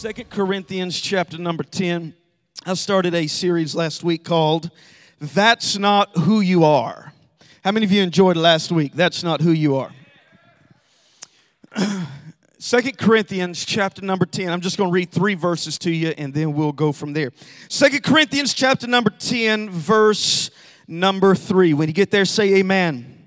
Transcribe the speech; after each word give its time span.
Second 0.00 0.30
Corinthians 0.30 0.98
chapter 0.98 1.36
number 1.36 1.62
10. 1.62 2.14
I 2.64 2.72
started 2.72 3.14
a 3.14 3.26
series 3.26 3.74
last 3.74 4.02
week 4.02 4.24
called 4.24 4.70
That's 5.20 5.76
Not 5.76 6.16
Who 6.16 6.40
You 6.40 6.64
Are. 6.64 7.12
How 7.62 7.70
many 7.70 7.84
of 7.84 7.92
you 7.92 8.02
enjoyed 8.02 8.38
last 8.38 8.72
week? 8.72 8.94
That's 8.94 9.22
not 9.22 9.42
who 9.42 9.50
you 9.50 9.76
are. 9.76 9.92
Second 12.58 12.96
Corinthians 12.96 13.62
chapter 13.66 14.00
number 14.00 14.24
10. 14.24 14.50
I'm 14.50 14.62
just 14.62 14.78
going 14.78 14.88
to 14.88 14.94
read 14.94 15.10
three 15.10 15.34
verses 15.34 15.76
to 15.80 15.90
you 15.90 16.14
and 16.16 16.32
then 16.32 16.54
we'll 16.54 16.72
go 16.72 16.92
from 16.92 17.12
there. 17.12 17.32
Second 17.68 18.02
Corinthians 18.02 18.54
chapter 18.54 18.86
number 18.86 19.10
10, 19.10 19.68
verse 19.68 20.50
number 20.88 21.34
3. 21.34 21.74
When 21.74 21.88
you 21.88 21.94
get 21.94 22.10
there, 22.10 22.24
say 22.24 22.54
amen. 22.54 23.18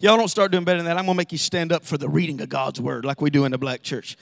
Y'all 0.00 0.16
don't 0.16 0.28
start 0.28 0.50
doing 0.50 0.64
better 0.64 0.78
than 0.78 0.86
that. 0.86 0.98
I'm 0.98 1.04
going 1.04 1.14
to 1.14 1.18
make 1.18 1.30
you 1.30 1.38
stand 1.38 1.72
up 1.72 1.84
for 1.84 1.96
the 1.96 2.08
reading 2.08 2.40
of 2.40 2.48
God's 2.48 2.80
word 2.80 3.04
like 3.04 3.20
we 3.20 3.30
do 3.30 3.44
in 3.44 3.52
the 3.52 3.58
black 3.58 3.82
church. 3.82 4.16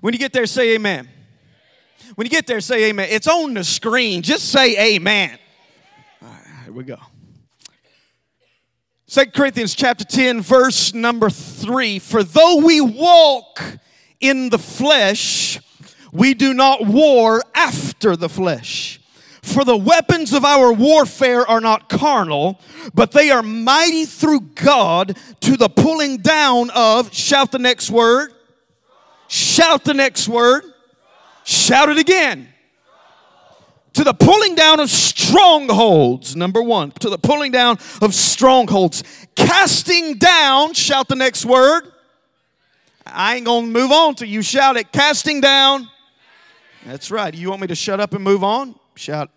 When 0.00 0.12
you 0.12 0.18
get 0.18 0.32
there, 0.32 0.46
say 0.46 0.74
amen. 0.74 1.08
When 2.14 2.26
you 2.26 2.30
get 2.30 2.46
there, 2.46 2.60
say 2.60 2.90
amen. 2.90 3.08
It's 3.10 3.28
on 3.28 3.54
the 3.54 3.64
screen. 3.64 4.22
Just 4.22 4.50
say 4.50 4.94
amen. 4.94 5.38
All 6.22 6.28
right, 6.28 6.64
here 6.64 6.72
we 6.72 6.84
go. 6.84 6.98
Second 9.06 9.32
Corinthians 9.34 9.74
chapter 9.74 10.04
10, 10.04 10.40
verse 10.40 10.92
number 10.92 11.30
3. 11.30 11.98
For 11.98 12.22
though 12.22 12.56
we 12.56 12.80
walk 12.80 13.62
in 14.20 14.50
the 14.50 14.58
flesh, 14.58 15.60
we 16.12 16.34
do 16.34 16.54
not 16.54 16.86
war 16.86 17.42
after 17.54 18.16
the 18.16 18.28
flesh. 18.28 19.00
For 19.42 19.64
the 19.64 19.76
weapons 19.76 20.32
of 20.32 20.44
our 20.44 20.72
warfare 20.72 21.46
are 21.46 21.60
not 21.60 21.88
carnal, 21.88 22.60
but 22.94 23.12
they 23.12 23.30
are 23.30 23.42
mighty 23.42 24.04
through 24.04 24.40
God 24.40 25.16
to 25.40 25.56
the 25.56 25.68
pulling 25.68 26.18
down 26.18 26.70
of, 26.70 27.14
shout 27.14 27.52
the 27.52 27.60
next 27.60 27.90
word, 27.90 28.32
Shout 29.28 29.84
the 29.84 29.94
next 29.94 30.28
word. 30.28 30.64
Shout 31.44 31.88
it 31.88 31.98
again. 31.98 32.48
To 33.94 34.04
the 34.04 34.12
pulling 34.12 34.54
down 34.54 34.78
of 34.78 34.90
strongholds, 34.90 36.36
number 36.36 36.62
one. 36.62 36.90
To 37.00 37.08
the 37.08 37.18
pulling 37.18 37.50
down 37.50 37.78
of 38.02 38.14
strongholds. 38.14 39.02
Casting 39.34 40.14
down, 40.14 40.74
shout 40.74 41.08
the 41.08 41.16
next 41.16 41.46
word. 41.46 41.84
I 43.06 43.36
ain't 43.36 43.46
gonna 43.46 43.66
move 43.66 43.92
on 43.92 44.14
till 44.14 44.28
you 44.28 44.42
shout 44.42 44.76
it. 44.76 44.92
Casting 44.92 45.40
down. 45.40 45.88
That's 46.84 47.10
right. 47.10 47.32
You 47.32 47.48
want 47.48 47.62
me 47.62 47.68
to 47.68 47.74
shut 47.74 48.00
up 48.00 48.12
and 48.12 48.22
move 48.22 48.44
on? 48.44 48.74
Shout. 48.96 49.30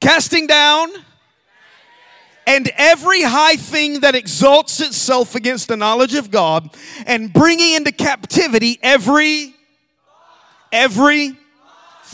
Casting 0.00 0.46
down 0.46 0.90
and 2.46 2.70
every 2.76 3.22
high 3.22 3.56
thing 3.56 4.00
that 4.00 4.14
exalts 4.14 4.80
itself 4.80 5.34
against 5.34 5.68
the 5.68 5.76
knowledge 5.76 6.14
of 6.14 6.30
God, 6.30 6.74
and 7.06 7.32
bringing 7.32 7.74
into 7.74 7.92
captivity 7.92 8.78
every, 8.82 9.54
every 10.70 11.36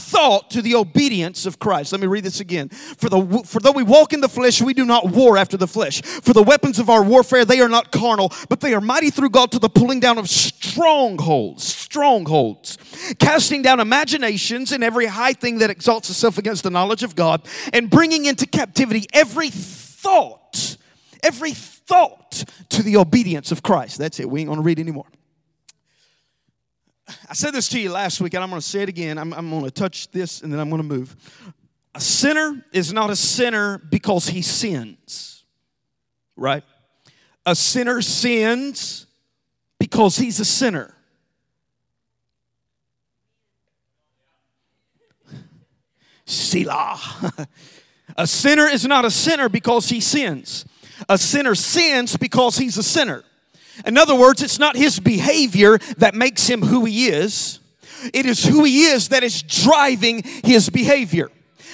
thought 0.08 0.50
to 0.50 0.62
the 0.62 0.74
obedience 0.74 1.44
of 1.44 1.58
Christ. 1.58 1.92
Let 1.92 2.00
me 2.00 2.06
read 2.06 2.24
this 2.24 2.40
again. 2.40 2.68
For, 2.68 3.08
the, 3.10 3.42
for 3.44 3.60
though 3.60 3.72
we 3.72 3.82
walk 3.82 4.12
in 4.12 4.20
the 4.20 4.28
flesh, 4.28 4.62
we 4.62 4.72
do 4.72 4.86
not 4.86 5.10
war 5.10 5.36
after 5.36 5.56
the 5.56 5.66
flesh. 5.66 6.00
For 6.00 6.32
the 6.32 6.42
weapons 6.42 6.78
of 6.78 6.88
our 6.88 7.02
warfare, 7.02 7.44
they 7.44 7.60
are 7.60 7.68
not 7.68 7.92
carnal, 7.92 8.32
but 8.48 8.60
they 8.60 8.72
are 8.74 8.80
mighty 8.80 9.10
through 9.10 9.30
God 9.30 9.52
to 9.52 9.58
the 9.58 9.68
pulling 9.68 10.00
down 10.00 10.16
of 10.16 10.28
strongholds, 10.30 11.64
strongholds, 11.64 12.78
casting 13.18 13.60
down 13.60 13.80
imaginations 13.80 14.72
and 14.72 14.82
every 14.82 15.06
high 15.06 15.34
thing 15.34 15.58
that 15.58 15.68
exalts 15.68 16.08
itself 16.08 16.38
against 16.38 16.62
the 16.62 16.70
knowledge 16.70 17.02
of 17.02 17.14
God, 17.14 17.46
and 17.72 17.90
bringing 17.90 18.24
into 18.24 18.46
captivity 18.46 19.06
every 19.12 19.50
thought, 19.98 20.76
every 21.22 21.52
thought 21.52 22.44
to 22.68 22.82
the 22.82 22.96
obedience 22.96 23.50
of 23.50 23.62
Christ. 23.62 23.98
That's 23.98 24.20
it. 24.20 24.30
We 24.30 24.40
ain't 24.40 24.48
going 24.48 24.58
to 24.58 24.64
read 24.64 24.78
anymore. 24.78 25.06
I 27.28 27.34
said 27.34 27.52
this 27.52 27.68
to 27.70 27.80
you 27.80 27.90
last 27.90 28.20
week, 28.20 28.34
and 28.34 28.44
I'm 28.44 28.50
going 28.50 28.60
to 28.60 28.66
say 28.66 28.82
it 28.82 28.88
again. 28.88 29.18
I'm, 29.18 29.32
I'm 29.32 29.50
going 29.50 29.64
to 29.64 29.70
touch 29.70 30.10
this 30.10 30.42
and 30.42 30.52
then 30.52 30.60
I'm 30.60 30.68
going 30.68 30.82
to 30.82 30.88
move. 30.88 31.16
A 31.94 32.00
sinner 32.00 32.64
is 32.72 32.92
not 32.92 33.10
a 33.10 33.16
sinner 33.16 33.78
because 33.78 34.28
he 34.28 34.42
sins, 34.42 35.44
right? 36.36 36.62
A 37.44 37.56
sinner 37.56 38.02
sins 38.02 39.06
because 39.78 40.16
he's 40.16 40.38
a 40.38 40.44
sinner. 40.44 40.94
Selah. 46.26 47.32
A 48.18 48.26
sinner 48.26 48.66
is 48.66 48.84
not 48.84 49.04
a 49.04 49.10
sinner 49.10 49.48
because 49.48 49.88
he 49.88 50.00
sins. 50.00 50.66
A 51.08 51.16
sinner 51.16 51.54
sins 51.54 52.16
because 52.16 52.58
he's 52.58 52.76
a 52.76 52.82
sinner. 52.82 53.22
In 53.86 53.96
other 53.96 54.16
words, 54.16 54.42
it's 54.42 54.58
not 54.58 54.76
his 54.76 54.98
behavior 54.98 55.78
that 55.98 56.16
makes 56.16 56.48
him 56.48 56.62
who 56.62 56.84
he 56.84 57.06
is. 57.06 57.60
It 58.12 58.26
is 58.26 58.44
who 58.44 58.64
he 58.64 58.86
is 58.86 59.08
that 59.10 59.22
is 59.22 59.42
driving 59.42 60.24
his 60.44 60.68
behavior. 60.68 61.30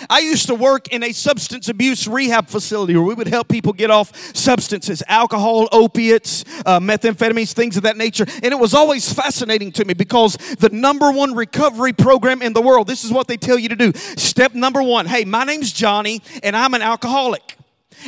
I 0.09 0.21
used 0.21 0.47
to 0.47 0.55
work 0.55 0.89
in 0.89 1.03
a 1.03 1.13
substance 1.13 1.69
abuse 1.69 2.07
rehab 2.07 2.49
facility 2.49 2.95
where 2.95 3.05
we 3.05 3.15
would 3.15 3.29
help 3.29 3.49
people 3.49 3.73
get 3.73 3.91
off 3.91 4.15
substances, 4.35 5.03
alcohol, 5.09 5.69
opiates, 5.73 6.45
uh, 6.67 6.81
methamphetamines, 6.81 7.53
things 7.53 7.77
of 7.77 7.83
that 7.85 7.97
nature. 7.97 8.27
And 8.43 8.53
it 8.53 8.59
was 8.59 8.75
always 8.75 9.13
fascinating 9.13 9.73
to 9.73 9.85
me 9.85 9.95
because 9.95 10.37
the 10.59 10.71
number 10.71 11.11
one 11.11 11.35
recovery 11.35 11.93
program 11.93 12.43
in 12.43 12.53
the 12.53 12.63
world, 12.63 12.87
this 12.87 13.05
is 13.05 13.13
what 13.13 13.29
they 13.29 13.37
tell 13.37 13.59
you 13.59 13.69
to 13.69 13.77
do. 13.77 13.93
Step 13.95 14.55
number 14.55 14.83
one 14.83 15.07
hey, 15.07 15.25
my 15.25 15.45
name's 15.45 15.73
Johnny 15.73 16.23
and 16.43 16.57
I'm 16.57 16.75
an 16.75 16.83
alcoholic. 16.83 17.57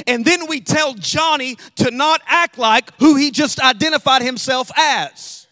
And 0.07 0.25
then 0.25 0.47
we 0.49 0.61
tell 0.61 0.95
Johnny 0.95 1.57
to 1.77 1.91
not 1.91 2.21
act 2.27 2.59
like 2.59 2.91
who 2.99 3.17
he 3.17 3.31
just 3.31 3.61
identified 3.61 4.23
himself 4.23 4.71
as. 4.77 5.46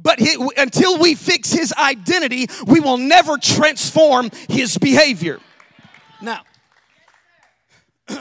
But 0.00 0.20
he, 0.20 0.36
until 0.56 0.98
we 0.98 1.14
fix 1.14 1.50
his 1.50 1.72
identity, 1.72 2.46
we 2.66 2.80
will 2.80 2.98
never 2.98 3.36
transform 3.36 4.30
his 4.48 4.78
behavior. 4.78 5.40
Now, 6.22 6.42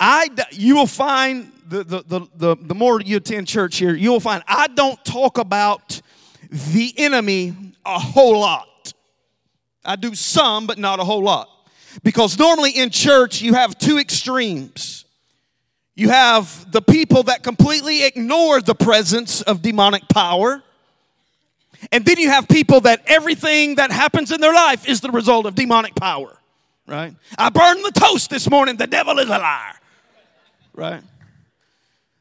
I, 0.00 0.28
you 0.52 0.76
will 0.76 0.86
find 0.86 1.52
the, 1.68 1.84
the, 1.84 2.02
the, 2.02 2.26
the, 2.34 2.56
the 2.60 2.74
more 2.74 3.00
you 3.00 3.16
attend 3.16 3.48
church 3.48 3.76
here, 3.76 3.94
you 3.94 4.10
will 4.10 4.20
find 4.20 4.42
I 4.46 4.68
don't 4.68 5.02
talk 5.04 5.38
about 5.38 6.00
the 6.50 6.92
enemy 6.96 7.54
a 7.84 7.98
whole 7.98 8.40
lot. 8.40 8.92
I 9.84 9.96
do 9.96 10.14
some, 10.14 10.66
but 10.66 10.78
not 10.78 11.00
a 11.00 11.04
whole 11.04 11.22
lot. 11.22 11.48
Because 12.02 12.38
normally 12.38 12.70
in 12.70 12.90
church, 12.90 13.42
you 13.42 13.54
have 13.54 13.78
two 13.78 13.98
extremes. 13.98 15.04
You 15.94 16.08
have 16.08 16.70
the 16.72 16.80
people 16.80 17.24
that 17.24 17.42
completely 17.42 18.04
ignore 18.04 18.60
the 18.60 18.74
presence 18.74 19.42
of 19.42 19.60
demonic 19.60 20.08
power. 20.08 20.62
And 21.90 22.04
then 22.04 22.18
you 22.18 22.30
have 22.30 22.48
people 22.48 22.80
that 22.82 23.02
everything 23.06 23.74
that 23.74 23.90
happens 23.90 24.30
in 24.30 24.40
their 24.40 24.54
life 24.54 24.88
is 24.88 25.00
the 25.00 25.10
result 25.10 25.46
of 25.46 25.54
demonic 25.54 25.94
power, 25.96 26.38
right? 26.86 27.14
I 27.36 27.50
burned 27.50 27.84
the 27.84 27.90
toast 27.90 28.30
this 28.30 28.48
morning. 28.48 28.76
The 28.76 28.86
devil 28.86 29.18
is 29.18 29.26
a 29.26 29.38
liar, 29.38 29.74
right? 30.74 31.02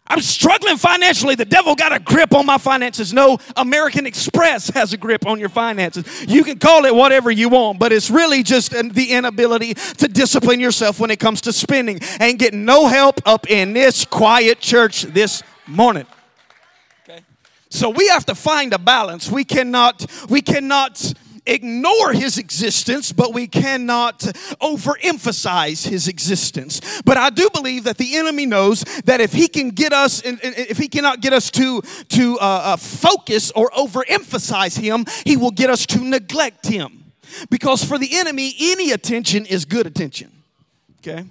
I'm 0.08 0.20
struggling 0.20 0.78
financially. 0.78 1.36
The 1.36 1.46
devil 1.46 1.74
got 1.74 1.94
a 1.94 2.00
grip 2.00 2.34
on 2.34 2.46
my 2.46 2.58
finances. 2.58 3.14
No, 3.14 3.38
American 3.56 4.06
Express 4.06 4.68
has 4.70 4.92
a 4.92 4.98
grip 4.98 5.26
on 5.26 5.40
your 5.40 5.48
finances. 5.48 6.26
You 6.28 6.44
can 6.44 6.60
call 6.60 6.86
it 6.86 6.94
whatever 6.94 7.32
you 7.32 7.48
want, 7.48 7.80
but 7.80 7.94
it's 7.94 8.10
really 8.10 8.44
just 8.44 8.72
the 8.72 9.12
inability 9.12 9.74
to 9.76 10.08
discipline 10.08 10.60
yourself 10.60 11.00
when 11.00 11.12
it 11.12 11.20
comes 11.20 11.40
to 11.42 11.54
spending 11.54 12.00
and 12.20 12.38
getting 12.38 12.66
no 12.66 12.88
help 12.88 13.22
up 13.26 13.50
in 13.50 13.74
this 13.74 14.04
quiet 14.04 14.60
church 14.60 15.04
this 15.04 15.44
morning. 15.66 16.08
Okay? 17.04 17.22
So 17.70 17.90
we 17.90 18.10
have 18.10 18.26
to 18.26 18.36
find 18.36 18.74
a 18.74 18.80
balance. 18.80 19.32
We 19.32 19.46
cannot, 19.46 20.06
we 20.30 20.42
cannot 20.42 21.14
ignore 21.52 22.14
his 22.14 22.38
existence, 22.38 23.12
but 23.12 23.34
we 23.34 23.48
cannot 23.48 24.20
overemphasize 24.62 25.88
his 25.88 26.08
existence. 26.08 27.02
But 27.04 27.18
I 27.18 27.30
do 27.30 27.50
believe 27.54 27.84
that 27.84 27.98
the 27.98 28.16
enemy 28.18 28.46
knows 28.46 28.84
that 29.06 29.22
if 29.22 29.34
he 29.34 29.48
can 29.48 29.70
get 29.70 29.94
us, 29.94 30.22
if 30.24 30.78
he 30.78 30.88
cannot 30.88 31.22
get 31.22 31.34
us 31.34 31.52
to 31.52 31.82
to 32.10 32.38
uh, 32.40 32.44
uh, 32.44 32.78
focus 32.78 33.52
or 33.52 33.70
overemphasize 33.72 34.80
him, 34.80 35.06
he 35.26 35.38
will 35.38 35.52
get 35.52 35.70
us 35.70 35.86
to 35.88 36.04
neglect 36.04 36.68
him. 36.68 37.14
Because 37.50 37.84
for 37.84 37.98
the 37.98 38.18
enemy, 38.18 38.54
any 38.60 38.92
attention 38.92 39.46
is 39.46 39.66
good 39.66 39.88
attention. 39.88 40.32
Okay. 41.00 41.26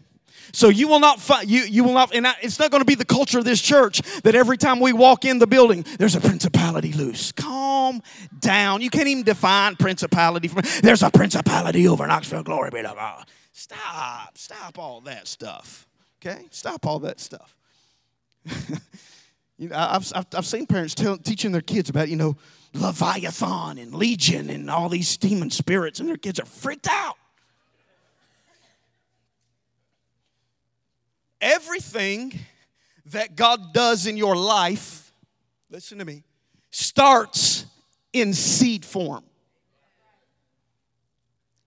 So 0.52 0.68
you 0.68 0.88
will 0.88 1.00
not 1.00 1.20
find, 1.20 1.48
you, 1.48 1.62
you 1.62 1.84
will 1.84 1.92
not, 1.92 2.14
and 2.14 2.26
it's 2.42 2.58
not 2.58 2.70
going 2.70 2.80
to 2.80 2.86
be 2.86 2.94
the 2.94 3.04
culture 3.04 3.38
of 3.38 3.44
this 3.44 3.60
church 3.60 4.02
that 4.22 4.34
every 4.34 4.56
time 4.56 4.80
we 4.80 4.92
walk 4.92 5.24
in 5.24 5.38
the 5.38 5.46
building, 5.46 5.84
there's 5.98 6.16
a 6.16 6.20
principality 6.20 6.92
loose. 6.92 7.32
Calm 7.32 8.02
down. 8.38 8.80
You 8.80 8.90
can't 8.90 9.08
even 9.08 9.24
define 9.24 9.76
principality. 9.76 10.48
From, 10.48 10.62
there's 10.82 11.02
a 11.02 11.10
principality 11.10 11.88
over 11.88 12.06
Knoxville. 12.06 12.42
Glory 12.42 12.70
be 12.70 12.82
to 12.82 12.92
God. 12.94 13.26
Stop. 13.52 14.36
Stop 14.38 14.78
all 14.78 15.00
that 15.02 15.28
stuff. 15.28 15.86
Okay? 16.20 16.46
Stop 16.50 16.86
all 16.86 16.98
that 17.00 17.20
stuff. 17.20 17.54
you 19.58 19.68
know, 19.68 19.76
I've, 19.76 20.10
I've, 20.14 20.26
I've 20.34 20.46
seen 20.46 20.66
parents 20.66 20.94
tell, 20.94 21.18
teaching 21.18 21.52
their 21.52 21.60
kids 21.60 21.90
about, 21.90 22.08
you 22.08 22.16
know, 22.16 22.36
Leviathan 22.74 23.78
and 23.78 23.94
Legion 23.94 24.48
and 24.48 24.70
all 24.70 24.88
these 24.88 25.16
demon 25.16 25.50
spirits, 25.50 26.00
and 26.00 26.08
their 26.08 26.16
kids 26.16 26.38
are 26.38 26.46
freaked 26.46 26.88
out. 26.88 27.16
Everything 31.40 32.38
that 33.06 33.36
God 33.36 33.72
does 33.72 34.06
in 34.06 34.16
your 34.16 34.36
life, 34.36 35.12
listen 35.70 35.98
to 35.98 36.04
me, 36.04 36.24
starts 36.70 37.66
in 38.12 38.34
seed 38.34 38.84
form. 38.84 39.24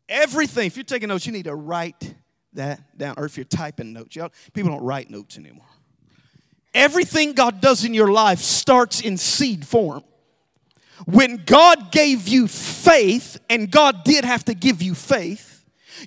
Everything, 0.07 0.67
if 0.67 0.77
you're 0.77 0.83
taking 0.83 1.09
notes, 1.09 1.25
you 1.25 1.31
need 1.31 1.45
to 1.45 1.55
write 1.55 2.15
that 2.53 2.97
down. 2.97 3.15
Or 3.17 3.25
if 3.25 3.37
you're 3.37 3.45
typing 3.45 3.93
notes, 3.93 4.15
y'all, 4.15 4.31
people 4.53 4.71
don't 4.71 4.83
write 4.83 5.09
notes 5.09 5.37
anymore. 5.37 5.65
Everything 6.73 7.33
God 7.33 7.61
does 7.61 7.85
in 7.85 7.93
your 7.93 8.11
life 8.11 8.39
starts 8.39 9.01
in 9.01 9.17
seed 9.17 9.65
form. 9.65 10.03
When 11.05 11.43
God 11.45 11.91
gave 11.91 12.27
you 12.27 12.47
faith, 12.47 13.39
and 13.49 13.69
God 13.69 14.03
did 14.03 14.25
have 14.25 14.45
to 14.45 14.53
give 14.53 14.81
you 14.81 14.95
faith, 14.95 15.52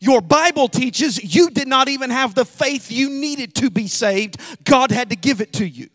your 0.00 0.20
Bible 0.20 0.68
teaches 0.68 1.34
you 1.34 1.50
did 1.50 1.68
not 1.68 1.88
even 1.88 2.10
have 2.10 2.34
the 2.34 2.44
faith 2.44 2.90
you 2.90 3.10
needed 3.10 3.54
to 3.56 3.70
be 3.70 3.86
saved. 3.86 4.38
God 4.64 4.90
had 4.90 5.10
to 5.10 5.16
give 5.16 5.40
it 5.40 5.52
to 5.54 5.68
you. 5.68 5.88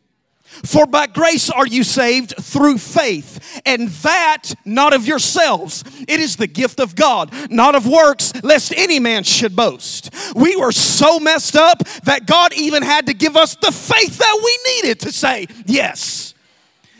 For 0.65 0.85
by 0.85 1.07
grace 1.07 1.49
are 1.49 1.65
you 1.65 1.83
saved 1.83 2.33
through 2.39 2.77
faith, 2.77 3.61
and 3.65 3.87
that 3.87 4.53
not 4.65 4.93
of 4.93 5.07
yourselves. 5.07 5.83
It 6.09 6.19
is 6.19 6.35
the 6.35 6.47
gift 6.47 6.81
of 6.81 6.93
God, 6.93 7.33
not 7.49 7.73
of 7.73 7.87
works, 7.87 8.33
lest 8.43 8.73
any 8.75 8.99
man 8.99 9.23
should 9.23 9.55
boast. 9.55 10.13
We 10.35 10.57
were 10.57 10.73
so 10.73 11.19
messed 11.19 11.55
up 11.55 11.79
that 12.03 12.25
God 12.25 12.53
even 12.53 12.83
had 12.83 13.07
to 13.07 13.13
give 13.13 13.37
us 13.37 13.55
the 13.55 13.71
faith 13.71 14.17
that 14.17 14.41
we 14.43 14.73
needed 14.73 14.99
to 15.01 15.13
say 15.13 15.47
yes. 15.65 16.33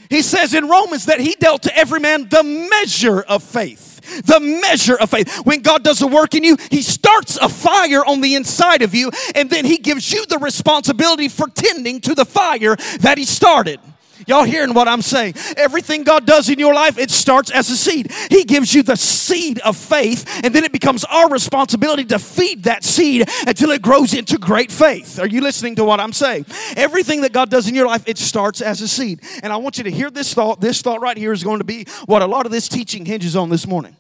He 0.10 0.22
says 0.22 0.54
in 0.54 0.70
Romans 0.70 1.06
that 1.08 1.20
He 1.20 1.36
dealt 1.36 1.64
to 1.64 1.78
every 1.78 2.00
man 2.00 2.30
the 2.30 2.44
measure 2.44 3.22
of 3.22 3.44
faith 3.44 3.91
the 4.24 4.40
measure 4.40 4.96
of 4.96 5.10
faith. 5.10 5.46
When 5.46 5.62
God 5.62 5.84
does 5.84 6.02
a 6.02 6.08
work 6.08 6.36
in 6.36 6.44
you, 6.44 6.58
He 6.70 6.82
starts 6.82 7.38
a 7.38 7.50
fire 7.50 8.06
on 8.06 8.22
the 8.22 8.36
inside 8.36 8.82
of 8.82 8.94
you, 8.94 9.12
and 9.36 9.50
then 9.50 9.66
He 9.66 9.78
gives 9.78 10.12
you 10.12 10.26
the 10.26 10.38
responsibility 10.38 11.28
for 11.28 11.48
tending 11.48 12.02
to 12.02 12.16
the 12.16 12.26
fire 12.26 12.76
that 13.00 13.18
He 13.18 13.26
started. 13.26 13.80
Y'all 14.28 14.44
hearing 14.44 14.74
what 14.74 14.88
I'm 14.88 15.02
saying? 15.02 15.34
Everything 15.58 16.04
God 16.04 16.26
does 16.26 16.50
in 16.50 16.60
your 16.60 16.74
life, 16.74 16.98
it 16.98 17.10
starts 17.10 17.52
as 17.52 17.70
a 17.70 17.78
seed. 17.78 18.12
He 18.30 18.44
gives 18.44 18.74
you 18.74 18.84
the 18.84 18.96
seed 18.96 19.60
of 19.60 19.76
faith, 19.76 20.42
and 20.44 20.54
then 20.54 20.64
it 20.64 20.72
becomes 20.72 21.04
our 21.06 21.30
responsibility 21.30 22.06
to 22.06 22.20
feed 22.20 22.64
that 22.64 22.84
seed 22.84 23.28
until 23.48 23.72
it 23.72 23.82
grows 23.82 24.14
into 24.14 24.38
great 24.38 24.72
faith. 24.72 25.20
Are 25.20 25.28
you 25.28 25.42
listening 25.42 25.76
to 25.76 25.84
what 25.84 26.00
I'm 26.00 26.14
saying? 26.14 26.46
Everything 26.76 27.22
that 27.22 27.34
God 27.34 27.50
does 27.50 27.68
in 27.68 27.76
your 27.76 27.88
life, 27.88 28.04
it 28.08 28.18
starts 28.18 28.62
as 28.62 28.82
a 28.82 28.88
seed. 28.88 29.22
And 29.44 29.52
I 29.52 29.58
want 29.58 29.78
you 29.78 29.84
to 29.86 29.92
hear 29.92 30.10
this 30.10 30.34
thought. 30.34 30.62
This 30.62 30.82
thought 30.82 31.02
right 31.02 31.18
here 31.18 31.32
is 31.32 31.44
going 31.44 31.60
to 31.60 31.64
be 31.64 31.86
what 32.06 32.22
a 32.22 32.28
lot 32.28 32.46
of 32.46 32.52
this 32.52 32.68
teaching 32.68 33.06
hinges 33.06 33.36
on 33.36 33.50
this 33.50 33.66
morning. 33.66 33.96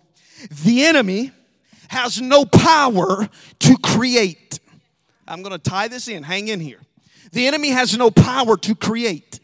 The 0.49 0.85
enemy 0.85 1.31
has 1.89 2.21
no 2.21 2.45
power 2.45 3.27
to 3.59 3.77
create. 3.77 4.59
I'm 5.27 5.41
going 5.41 5.51
to 5.51 5.69
tie 5.69 5.87
this 5.87 6.07
in. 6.07 6.23
Hang 6.23 6.47
in 6.47 6.59
here. 6.59 6.79
The 7.31 7.47
enemy 7.47 7.69
has 7.69 7.97
no 7.97 8.11
power 8.11 8.57
to 8.57 8.75
create. 8.75 9.39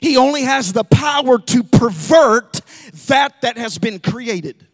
He 0.00 0.16
only 0.16 0.42
has 0.42 0.72
the 0.72 0.84
power 0.84 1.38
to 1.38 1.62
pervert 1.64 2.60
that 3.06 3.40
that 3.42 3.56
has 3.56 3.78
been 3.78 3.98
created. 3.98 4.66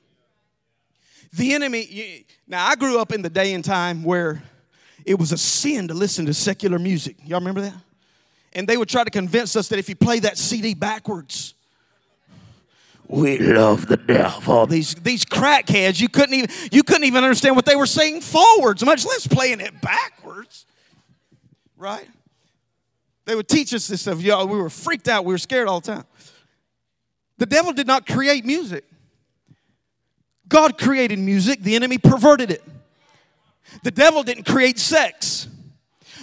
The 1.33 1.55
enemy, 1.55 2.27
now 2.47 2.67
I 2.67 2.77
grew 2.77 2.99
up 2.99 3.13
in 3.13 3.23
the 3.23 3.31
day 3.31 3.55
and 3.55 3.65
time 3.65 4.05
where 4.05 4.43
it 5.05 5.19
was 5.19 5.33
a 5.33 5.39
sin 5.39 5.89
to 5.89 5.95
listen 5.95 6.27
to 6.27 6.35
secular 6.35 6.79
music. 6.79 7.17
Y'all 7.25 7.41
remember 7.41 7.63
that? 7.63 7.75
And 8.53 8.69
they 8.69 8.77
would 8.77 8.89
try 8.89 9.03
to 9.05 9.11
convince 9.11 9.57
us 9.57 9.69
that 9.69 9.79
if 9.79 9.89
you 9.89 9.97
play 9.97 10.21
that 10.21 10.39
CD 10.39 10.75
backwards, 10.75 11.54
we 13.07 13.39
love 13.39 13.87
the 13.87 13.97
devil. 13.97 14.67
These 14.67 14.95
these 14.97 15.25
crackheads, 15.25 16.01
you 16.01 16.09
couldn't 16.09 16.35
even 16.35 16.51
you 16.73 16.83
couldn't 16.83 17.05
even 17.05 17.23
understand 17.23 17.57
what 17.57 17.67
they 17.67 17.77
were 17.77 17.87
saying 17.87 18.23
forwards, 18.23 18.85
much 18.85 19.05
less 19.05 19.27
playing 19.27 19.61
it 19.61 19.81
backwards. 19.81 20.67
Right? 21.77 22.09
They 23.27 23.35
would 23.35 23.49
teach 23.49 23.73
us 23.75 23.89
this 23.89 24.03
stuff. 24.03 24.21
Y'all, 24.21 24.47
we 24.47 24.59
were 24.59 24.71
freaked 24.71 25.09
out. 25.09 25.25
We 25.25 25.33
were 25.35 25.39
scared 25.39 25.69
all 25.69 25.81
the 25.81 25.93
time. 25.93 26.05
The 27.39 27.47
devil 27.47 27.73
did 27.73 27.87
not 27.87 28.07
create 28.07 28.45
music. 28.45 28.85
God 30.49 30.79
created 30.79 31.19
music. 31.19 31.63
The 31.63 31.75
enemy 31.75 31.99
perverted 31.99 32.51
it. 32.51 32.63
The 33.83 33.91
devil 33.91 34.23
didn't 34.23 34.45
create 34.45 34.79
sex. 34.79 35.49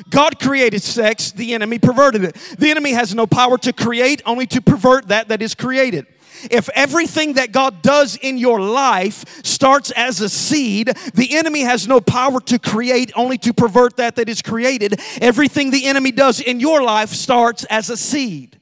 God 0.09 0.39
created 0.39 0.81
sex. 0.81 1.31
The 1.31 1.53
enemy 1.53 1.79
perverted 1.79 2.23
it. 2.23 2.35
The 2.57 2.69
enemy 2.69 2.91
has 2.93 3.13
no 3.13 3.27
power 3.27 3.57
to 3.59 3.73
create, 3.73 4.21
only 4.25 4.47
to 4.47 4.61
pervert 4.61 5.09
that 5.09 5.27
that 5.27 5.41
is 5.41 5.53
created. 5.53 6.05
If 6.49 6.69
everything 6.69 7.33
that 7.33 7.51
God 7.51 7.81
does 7.81 8.15
in 8.15 8.38
your 8.38 8.59
life 8.59 9.45
starts 9.45 9.91
as 9.91 10.21
a 10.21 10.29
seed, 10.29 10.88
the 11.13 11.35
enemy 11.35 11.61
has 11.61 11.88
no 11.88 12.01
power 12.01 12.39
to 12.41 12.59
create, 12.59 13.11
only 13.15 13.38
to 13.39 13.53
pervert 13.53 13.97
that 13.97 14.15
that 14.15 14.29
is 14.29 14.41
created. 14.41 14.99
Everything 15.21 15.71
the 15.71 15.85
enemy 15.85 16.11
does 16.11 16.39
in 16.39 16.59
your 16.59 16.81
life 16.81 17.09
starts 17.09 17.63
as 17.65 17.89
a 17.89 17.97
seed. 17.97 18.59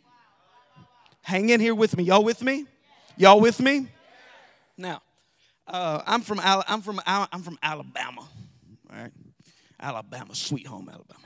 Hang 1.22 1.50
in 1.50 1.60
here 1.60 1.76
with 1.76 1.96
me. 1.96 2.04
Y'all 2.04 2.24
with 2.24 2.42
me? 2.42 2.66
Y'all 3.18 3.40
with 3.40 3.60
me? 3.60 3.88
Now, 4.78 5.02
uh, 5.68 6.02
I'm 6.08 6.22
from 6.22 6.40
I'm 6.44 6.82
from 6.82 7.02
I'm 7.06 7.44
from 7.44 7.60
Alabama, 7.62 8.22
all 8.22 8.98
right? 8.98 9.12
Alabama, 9.80 10.34
sweet 10.34 10.66
home 10.66 10.90
Alabama 10.90 11.19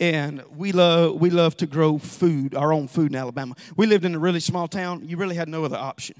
and 0.00 0.42
we 0.56 0.72
love 0.72 1.20
we 1.20 1.30
love 1.30 1.56
to 1.58 1.66
grow 1.66 1.98
food, 1.98 2.54
our 2.54 2.72
own 2.72 2.88
food 2.88 3.12
in 3.12 3.16
Alabama. 3.16 3.54
We 3.76 3.86
lived 3.86 4.04
in 4.04 4.14
a 4.14 4.18
really 4.18 4.40
small 4.40 4.68
town. 4.68 5.08
You 5.08 5.16
really 5.16 5.36
had 5.36 5.48
no 5.48 5.64
other 5.64 5.76
option: 5.76 6.16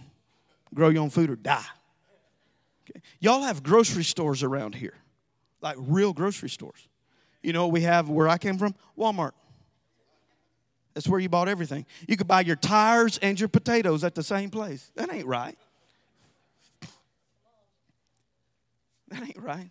grow 0.75 0.89
your 0.89 1.03
own 1.03 1.11
food 1.11 1.31
or 1.31 1.37
die. 1.37 1.65
Okay. 2.91 3.01
Y'all 3.21 3.43
have 3.43 3.63
grocery 3.63 4.05
stores 4.05 4.43
around 4.43 4.75
here, 4.75 4.95
like 5.61 5.77
real 5.79 6.13
grocery 6.13 6.51
stores. 6.51 6.89
You 7.43 7.53
know 7.53 7.69
we 7.69 7.83
have 7.83 8.09
where 8.09 8.29
I 8.29 8.39
came 8.39 8.59
from? 8.59 8.75
Walmart. 8.97 9.33
That's 10.95 11.07
where 11.07 11.21
you 11.21 11.29
bought 11.29 11.49
everything. 11.49 11.87
You 12.09 12.17
could 12.17 12.27
buy 12.27 12.41
your 12.41 12.57
tires 12.57 13.19
and 13.19 13.39
your 13.39 13.49
potatoes 13.49 14.03
at 14.03 14.17
the 14.17 14.23
same 14.25 14.51
place. 14.51 14.91
That 14.97 15.13
ain't 15.13 15.27
right. 15.27 15.57
That 19.09 19.23
ain't 19.23 19.41
right. 19.41 19.71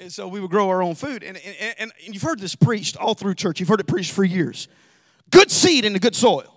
And 0.00 0.12
so 0.12 0.26
we 0.26 0.40
would 0.40 0.50
grow 0.50 0.68
our 0.68 0.82
own 0.82 0.94
food. 0.94 1.22
And, 1.22 1.36
and, 1.78 1.92
and 2.04 2.14
you've 2.14 2.22
heard 2.22 2.40
this 2.40 2.54
preached 2.54 2.96
all 2.96 3.14
through 3.14 3.34
church. 3.34 3.60
You've 3.60 3.68
heard 3.68 3.80
it 3.80 3.86
preached 3.86 4.12
for 4.12 4.24
years. 4.24 4.68
Good 5.30 5.50
seed 5.50 5.84
in 5.84 5.92
the 5.92 6.00
good 6.00 6.16
soil. 6.16 6.52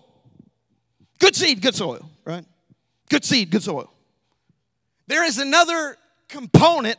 Good 1.20 1.36
seed, 1.36 1.62
good 1.62 1.76
soil, 1.76 2.10
right? 2.26 2.46
Good 3.10 3.26
seed, 3.26 3.50
good 3.50 3.64
soil. 3.64 3.92
There 5.08 5.24
is 5.24 5.40
another 5.40 5.98
component 6.28 6.98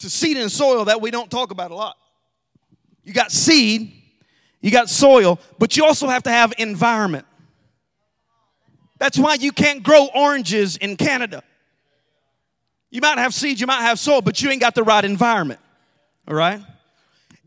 to 0.00 0.10
seed 0.10 0.36
and 0.36 0.50
soil 0.50 0.86
that 0.86 1.00
we 1.00 1.10
don't 1.10 1.30
talk 1.30 1.50
about 1.50 1.70
a 1.70 1.74
lot. 1.74 1.96
You 3.04 3.12
got 3.12 3.30
seed, 3.30 3.92
you 4.60 4.70
got 4.70 4.88
soil, 4.90 5.38
but 5.58 5.76
you 5.76 5.84
also 5.84 6.08
have 6.08 6.22
to 6.24 6.30
have 6.30 6.52
environment. 6.58 7.26
That's 8.98 9.18
why 9.18 9.34
you 9.34 9.52
can't 9.52 9.82
grow 9.82 10.08
oranges 10.14 10.76
in 10.76 10.96
Canada. 10.96 11.42
You 12.94 13.00
might 13.00 13.18
have 13.18 13.34
seeds, 13.34 13.60
you 13.60 13.66
might 13.66 13.80
have 13.80 13.98
soil, 13.98 14.22
but 14.22 14.40
you 14.40 14.48
ain't 14.50 14.60
got 14.60 14.76
the 14.76 14.84
right 14.84 15.04
environment. 15.04 15.58
All 16.28 16.34
right? 16.36 16.60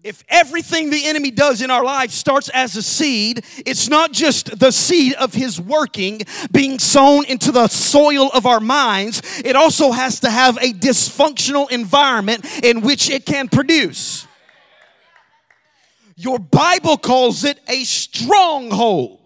If 0.03 0.21
everything 0.27 0.89
the 0.89 1.05
enemy 1.05 1.31
does 1.31 1.61
in 1.61 1.71
our 1.71 1.85
life 1.85 2.11
starts 2.11 2.49
as 2.49 2.75
a 2.75 2.83
seed, 2.83 3.45
it's 3.65 3.87
not 3.87 4.11
just 4.11 4.59
the 4.59 4.71
seed 4.71 5.13
of 5.13 5.33
his 5.33 5.57
working 5.59 6.23
being 6.51 6.79
sown 6.79 7.23
into 7.27 7.53
the 7.53 7.69
soil 7.69 8.29
of 8.33 8.45
our 8.45 8.59
minds, 8.59 9.21
it 9.45 9.55
also 9.55 9.93
has 9.93 10.19
to 10.19 10.29
have 10.29 10.57
a 10.57 10.73
dysfunctional 10.73 11.71
environment 11.71 12.43
in 12.61 12.81
which 12.81 13.09
it 13.09 13.25
can 13.25 13.47
produce. 13.47 14.27
Your 16.17 16.39
Bible 16.39 16.97
calls 16.97 17.45
it 17.45 17.61
a 17.69 17.85
stronghold. 17.85 19.21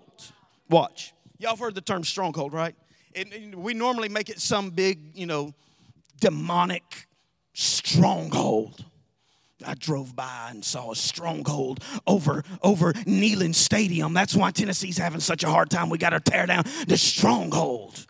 Watch. 0.69 1.15
Y'all 1.39 1.49
have 1.49 1.59
heard 1.59 1.73
the 1.73 1.81
term 1.81 2.03
stronghold, 2.03 2.53
right? 2.53 2.75
And 3.15 3.55
we 3.55 3.73
normally 3.73 4.07
make 4.07 4.29
it 4.29 4.39
some 4.39 4.69
big, 4.69 4.99
you 5.15 5.25
know, 5.25 5.55
demonic 6.21 7.07
stronghold. 7.53 8.85
I 9.65 9.75
drove 9.75 10.15
by 10.15 10.47
and 10.49 10.63
saw 10.63 10.91
a 10.91 10.95
stronghold 10.95 11.83
over 12.07 12.43
over 12.63 12.93
Neyland 12.93 13.55
Stadium. 13.55 14.13
That's 14.13 14.35
why 14.35 14.51
Tennessee's 14.51 14.97
having 14.97 15.19
such 15.19 15.43
a 15.43 15.49
hard 15.49 15.69
time. 15.69 15.89
We 15.89 15.97
got 15.97 16.11
to 16.11 16.19
tear 16.19 16.45
down 16.45 16.63
the 16.87 16.97
stronghold. 16.97 18.07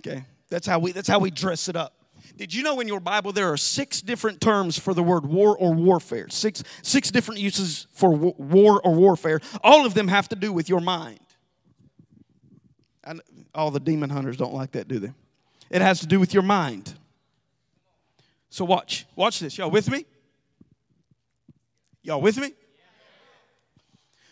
Okay, 0.00 0.24
that's 0.48 0.66
how 0.66 0.78
we 0.78 0.92
that's 0.92 1.08
how 1.08 1.18
we 1.18 1.30
dress 1.30 1.68
it 1.68 1.76
up. 1.76 1.94
Did 2.36 2.54
you 2.54 2.62
know 2.62 2.78
in 2.80 2.88
your 2.88 3.00
Bible 3.00 3.32
there 3.32 3.52
are 3.52 3.56
six 3.56 4.00
different 4.00 4.40
terms 4.40 4.78
for 4.78 4.94
the 4.94 5.02
word 5.02 5.26
war 5.26 5.56
or 5.58 5.74
warfare? 5.74 6.28
Six 6.30 6.62
six 6.82 7.10
different 7.10 7.40
uses 7.40 7.86
for 7.90 8.14
war 8.14 8.80
or 8.82 8.94
warfare. 8.94 9.40
All 9.62 9.84
of 9.84 9.94
them 9.94 10.08
have 10.08 10.28
to 10.30 10.36
do 10.36 10.52
with 10.52 10.68
your 10.68 10.80
mind. 10.80 11.20
All 13.54 13.70
the 13.70 13.80
demon 13.80 14.10
hunters 14.10 14.36
don't 14.36 14.54
like 14.54 14.72
that, 14.72 14.86
do 14.88 14.98
they? 14.98 15.12
It 15.70 15.82
has 15.82 16.00
to 16.00 16.06
do 16.06 16.20
with 16.20 16.32
your 16.32 16.42
mind. 16.42 16.97
So 18.50 18.64
watch. 18.64 19.06
Watch 19.16 19.40
this. 19.40 19.58
Y'all 19.58 19.70
with 19.70 19.90
me? 19.90 20.06
Y'all 22.02 22.20
with 22.20 22.38
me? 22.38 22.52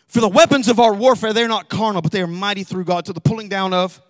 For 0.07 0.21
the 0.21 0.29
weapons 0.29 0.69
of 0.69 0.79
our 0.79 0.93
warfare, 0.93 1.33
they're 1.33 1.47
not 1.47 1.69
carnal, 1.69 2.01
but 2.01 2.11
they 2.11 2.21
are 2.21 2.27
mighty 2.27 2.63
through 2.63 2.85
God 2.85 3.05
to 3.05 3.13
the 3.13 3.21
pulling 3.21 3.49
down 3.49 3.73
of 3.73 4.01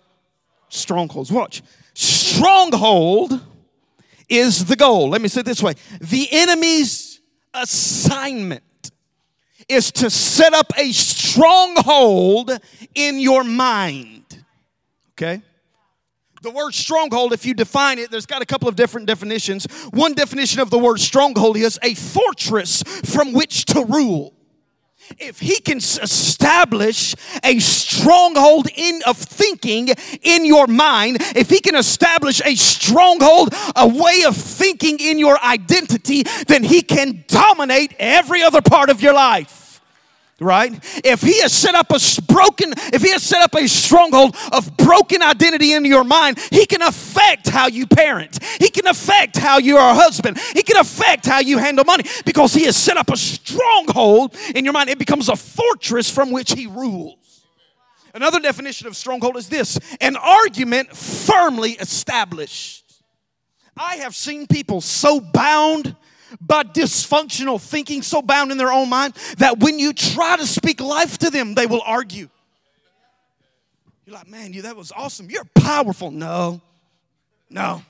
strongholds. 0.68 1.32
Watch. 1.32 1.62
Stronghold 1.94 3.40
is 4.28 4.66
the 4.66 4.76
goal. 4.76 5.10
Let 5.10 5.20
me 5.20 5.28
say 5.28 5.40
it 5.40 5.46
this 5.46 5.62
way 5.62 5.74
the 6.00 6.28
enemy's 6.30 7.20
assignment 7.52 8.62
is 9.68 9.90
to 9.92 10.08
set 10.08 10.54
up 10.54 10.72
a 10.78 10.92
stronghold 10.92 12.52
in 12.94 13.18
your 13.18 13.44
mind. 13.44 14.44
Okay? 15.12 15.42
The 16.42 16.50
word 16.50 16.74
stronghold, 16.74 17.32
if 17.32 17.44
you 17.44 17.54
define 17.54 17.98
it, 17.98 18.10
there's 18.10 18.26
got 18.26 18.42
a 18.42 18.46
couple 18.46 18.68
of 18.68 18.76
different 18.76 19.06
definitions. 19.06 19.66
One 19.90 20.14
definition 20.14 20.60
of 20.60 20.70
the 20.70 20.78
word 20.78 21.00
stronghold 21.00 21.56
is 21.56 21.78
a 21.82 21.94
fortress 21.94 22.82
from 22.82 23.32
which 23.32 23.64
to 23.66 23.84
rule 23.84 24.34
if 25.18 25.40
he 25.40 25.58
can 25.60 25.78
establish 25.78 27.14
a 27.42 27.58
stronghold 27.58 28.68
in 28.74 29.00
of 29.06 29.16
thinking 29.16 29.88
in 30.22 30.44
your 30.44 30.66
mind 30.66 31.16
if 31.34 31.48
he 31.48 31.60
can 31.60 31.74
establish 31.74 32.42
a 32.44 32.54
stronghold 32.54 33.54
a 33.76 33.88
way 33.88 34.24
of 34.26 34.36
thinking 34.36 34.98
in 35.00 35.18
your 35.18 35.42
identity 35.42 36.24
then 36.46 36.62
he 36.62 36.82
can 36.82 37.24
dominate 37.26 37.94
every 37.98 38.42
other 38.42 38.60
part 38.60 38.90
of 38.90 39.00
your 39.00 39.14
life 39.14 39.57
right? 40.40 40.72
If 41.04 41.20
he 41.20 41.40
has 41.40 41.52
set 41.52 41.74
up 41.74 41.90
a 41.90 41.98
broken 42.22 42.72
if 42.92 43.02
he 43.02 43.10
has 43.10 43.22
set 43.22 43.42
up 43.42 43.54
a 43.54 43.66
stronghold 43.66 44.36
of 44.52 44.76
broken 44.76 45.22
identity 45.22 45.72
in 45.72 45.84
your 45.84 46.04
mind 46.04 46.38
he 46.50 46.66
can 46.66 46.82
affect 46.82 47.48
how 47.48 47.66
you 47.66 47.86
parent. 47.86 48.42
He 48.58 48.70
can 48.70 48.86
affect 48.86 49.36
how 49.36 49.58
you 49.58 49.76
are 49.76 49.90
a 49.90 49.94
husband. 49.94 50.38
He 50.54 50.62
can 50.62 50.76
affect 50.76 51.26
how 51.26 51.40
you 51.40 51.58
handle 51.58 51.84
money 51.84 52.04
because 52.24 52.54
he 52.54 52.64
has 52.64 52.76
set 52.76 52.96
up 52.96 53.10
a 53.10 53.16
stronghold 53.16 54.36
in 54.54 54.64
your 54.64 54.72
mind. 54.72 54.90
It 54.90 54.98
becomes 54.98 55.28
a 55.28 55.36
fortress 55.36 56.10
from 56.10 56.30
which 56.30 56.52
he 56.52 56.66
rules. 56.66 57.16
Another 58.14 58.40
definition 58.40 58.86
of 58.86 58.96
stronghold 58.96 59.36
is 59.36 59.48
this 59.48 59.78
an 60.00 60.16
argument 60.16 60.96
firmly 60.96 61.72
established. 61.72 62.84
I 63.76 63.96
have 63.96 64.16
seen 64.16 64.46
people 64.46 64.80
so 64.80 65.20
bound 65.20 65.94
by 66.40 66.62
dysfunctional 66.62 67.60
thinking, 67.60 68.02
so 68.02 68.22
bound 68.22 68.52
in 68.52 68.58
their 68.58 68.72
own 68.72 68.88
mind 68.88 69.14
that 69.38 69.58
when 69.58 69.78
you 69.78 69.92
try 69.92 70.36
to 70.36 70.46
speak 70.46 70.80
life 70.80 71.18
to 71.18 71.30
them, 71.30 71.54
they 71.54 71.66
will 71.66 71.82
argue. 71.84 72.28
You're 74.06 74.14
like, 74.14 74.28
man, 74.28 74.52
you 74.52 74.62
that 74.62 74.76
was 74.76 74.92
awesome. 74.92 75.28
You're 75.28 75.44
powerful. 75.54 76.10
No, 76.10 76.60
no. 77.50 77.82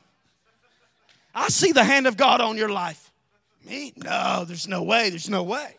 I 1.35 1.49
see 1.49 1.73
the 1.73 1.85
hand 1.85 2.07
of 2.07 2.17
God 2.17 2.41
on 2.41 2.57
your 2.57 2.69
life. 2.69 3.13
Me? 3.65 3.93
No, 3.97 4.45
there's 4.45 4.67
no 4.67 4.83
way. 4.83 5.11
There's 5.11 5.29
no 5.29 5.43
way. 5.43 5.77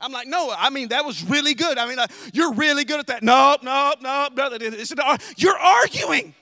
I'm 0.00 0.12
like, 0.12 0.28
no, 0.28 0.54
I 0.56 0.70
mean, 0.70 0.88
that 0.88 1.04
was 1.04 1.24
really 1.24 1.54
good. 1.54 1.76
I 1.76 1.88
mean, 1.88 1.98
uh, 1.98 2.06
you're 2.32 2.54
really 2.54 2.84
good 2.84 3.00
at 3.00 3.08
that. 3.08 3.22
No, 3.22 3.56
no, 3.62 3.94
no, 4.00 4.28
brother. 4.32 4.56
It's 4.60 4.92
an, 4.92 4.98
you're 5.36 5.58
arguing. 5.58 6.34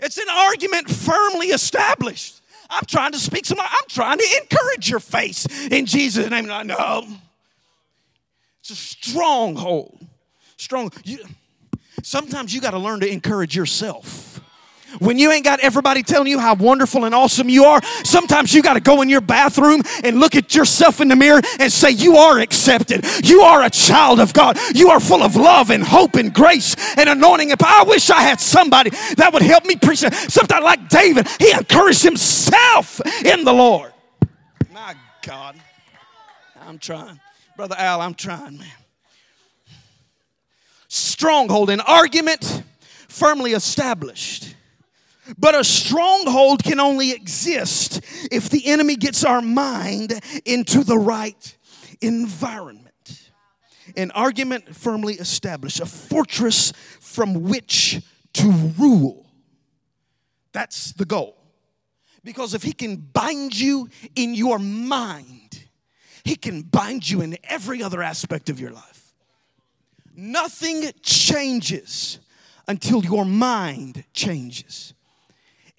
It's 0.00 0.16
an 0.16 0.28
argument 0.28 0.90
firmly 0.90 1.48
established. 1.48 2.41
I'm 2.72 2.86
trying 2.86 3.12
to 3.12 3.18
speak 3.18 3.44
some, 3.44 3.60
I'm 3.60 3.88
trying 3.88 4.18
to 4.18 4.40
encourage 4.40 4.88
your 4.88 5.00
face 5.00 5.46
in 5.70 5.86
Jesus' 5.86 6.30
name. 6.30 6.50
I 6.50 6.62
know. 6.62 7.06
It's 8.60 8.70
a 8.70 8.74
stronghold. 8.76 10.06
Strong. 10.56 10.92
You, 11.04 11.18
sometimes 12.02 12.54
you 12.54 12.60
got 12.60 12.70
to 12.70 12.78
learn 12.78 13.00
to 13.00 13.08
encourage 13.08 13.54
yourself. 13.54 14.31
When 14.98 15.18
you 15.18 15.30
ain't 15.32 15.44
got 15.44 15.60
everybody 15.60 16.02
telling 16.02 16.28
you 16.28 16.38
how 16.38 16.54
wonderful 16.54 17.04
and 17.04 17.14
awesome 17.14 17.48
you 17.48 17.64
are, 17.64 17.82
sometimes 18.04 18.52
you 18.52 18.62
got 18.62 18.74
to 18.74 18.80
go 18.80 19.02
in 19.02 19.08
your 19.08 19.20
bathroom 19.20 19.82
and 20.04 20.20
look 20.20 20.36
at 20.36 20.54
yourself 20.54 21.00
in 21.00 21.08
the 21.08 21.16
mirror 21.16 21.40
and 21.58 21.72
say, 21.72 21.90
You 21.90 22.16
are 22.16 22.38
accepted. 22.38 23.04
You 23.24 23.42
are 23.42 23.62
a 23.62 23.70
child 23.70 24.20
of 24.20 24.32
God. 24.32 24.58
You 24.74 24.90
are 24.90 25.00
full 25.00 25.22
of 25.22 25.36
love 25.36 25.70
and 25.70 25.82
hope 25.82 26.16
and 26.16 26.32
grace 26.32 26.76
and 26.96 27.08
anointing. 27.08 27.50
If 27.50 27.62
I 27.62 27.84
wish 27.84 28.10
I 28.10 28.22
had 28.22 28.40
somebody 28.40 28.90
that 29.16 29.32
would 29.32 29.42
help 29.42 29.64
me 29.64 29.76
preach 29.76 30.00
something 30.00 30.62
like 30.62 30.88
David, 30.88 31.28
he 31.38 31.52
encouraged 31.52 32.02
himself 32.02 33.00
in 33.24 33.44
the 33.44 33.52
Lord. 33.52 33.92
My 34.72 34.94
God, 35.22 35.56
I'm 36.60 36.78
trying. 36.78 37.20
Brother 37.56 37.76
Al, 37.78 38.00
I'm 38.00 38.14
trying, 38.14 38.58
man. 38.58 38.68
Stronghold, 40.88 41.70
an 41.70 41.80
argument 41.80 42.62
firmly 43.08 43.52
established 43.52 44.54
but 45.38 45.54
a 45.54 45.64
stronghold 45.64 46.64
can 46.64 46.80
only 46.80 47.12
exist 47.12 48.00
if 48.30 48.50
the 48.50 48.66
enemy 48.66 48.96
gets 48.96 49.24
our 49.24 49.40
mind 49.40 50.20
into 50.44 50.82
the 50.84 50.98
right 50.98 51.56
environment. 52.00 53.30
An 53.96 54.10
argument 54.12 54.74
firmly 54.74 55.14
established, 55.14 55.80
a 55.80 55.86
fortress 55.86 56.72
from 57.00 57.44
which 57.44 58.00
to 58.34 58.50
rule. 58.78 59.26
That's 60.52 60.92
the 60.92 61.04
goal. 61.04 61.36
Because 62.24 62.54
if 62.54 62.62
he 62.62 62.72
can 62.72 62.96
bind 62.96 63.58
you 63.58 63.88
in 64.14 64.34
your 64.34 64.58
mind, 64.58 65.64
he 66.24 66.36
can 66.36 66.62
bind 66.62 67.08
you 67.08 67.20
in 67.20 67.36
every 67.44 67.82
other 67.82 68.02
aspect 68.02 68.48
of 68.48 68.60
your 68.60 68.70
life. 68.70 69.12
Nothing 70.14 70.90
changes 71.02 72.18
until 72.68 73.04
your 73.04 73.24
mind 73.24 74.04
changes. 74.12 74.94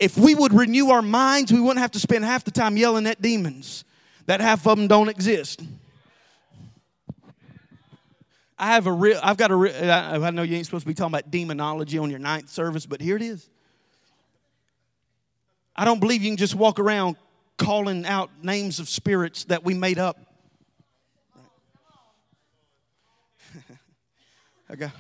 If 0.03 0.17
we 0.17 0.35
would 0.35 0.51
renew 0.51 0.89
our 0.89 1.01
minds, 1.01 1.53
we 1.53 1.61
wouldn't 1.61 1.79
have 1.79 1.91
to 1.91 1.99
spend 1.99 2.25
half 2.25 2.43
the 2.43 2.51
time 2.51 2.75
yelling 2.75 3.07
at 3.07 3.21
demons. 3.21 3.85
That 4.25 4.41
half 4.41 4.67
of 4.67 4.77
them 4.77 4.89
don't 4.89 5.07
exist. 5.07 5.61
I 8.59 8.73
have 8.73 8.85
a 8.85 8.91
real, 8.91 9.17
I've 9.23 9.37
got 9.37 9.51
a 9.51 9.55
real, 9.55 9.73
I 9.73 10.29
know 10.31 10.41
you 10.41 10.57
ain't 10.57 10.65
supposed 10.65 10.83
to 10.83 10.89
be 10.89 10.93
talking 10.93 11.13
about 11.13 11.31
demonology 11.31 11.97
on 11.99 12.09
your 12.09 12.19
ninth 12.19 12.49
service, 12.49 12.85
but 12.85 12.99
here 12.99 13.15
it 13.15 13.21
is. 13.21 13.49
I 15.73 15.85
don't 15.85 16.01
believe 16.01 16.21
you 16.21 16.31
can 16.31 16.37
just 16.37 16.55
walk 16.55 16.81
around 16.81 17.15
calling 17.57 18.05
out 18.05 18.29
names 18.43 18.81
of 18.81 18.89
spirits 18.89 19.45
that 19.45 19.63
we 19.63 19.73
made 19.73 19.99
up. 19.99 20.19
I 24.69 24.75
got, 24.75 24.91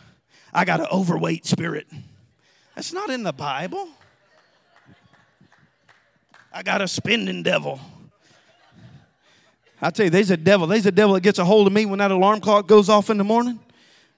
I 0.53 0.63
got 0.63 0.79
an 0.79 0.87
overweight 0.93 1.45
spirit. 1.45 1.87
That's 2.75 2.93
not 2.93 3.09
in 3.09 3.23
the 3.23 3.33
Bible. 3.33 3.89
I 6.53 6.61
got 6.61 6.81
a 6.81 6.87
spending 6.87 7.41
devil. 7.41 7.79
I 9.81 9.89
tell 9.89 10.05
you, 10.05 10.09
there's 10.11 10.29
a 10.29 10.37
devil. 10.37 10.67
There's 10.67 10.85
a 10.85 10.91
devil 10.91 11.15
that 11.15 11.21
gets 11.21 11.39
a 11.39 11.45
hold 11.45 11.65
of 11.67 11.73
me 11.73 11.85
when 11.85 11.99
that 11.99 12.11
alarm 12.11 12.39
clock 12.39 12.67
goes 12.67 12.89
off 12.89 13.09
in 13.09 13.17
the 13.17 13.23
morning. 13.23 13.59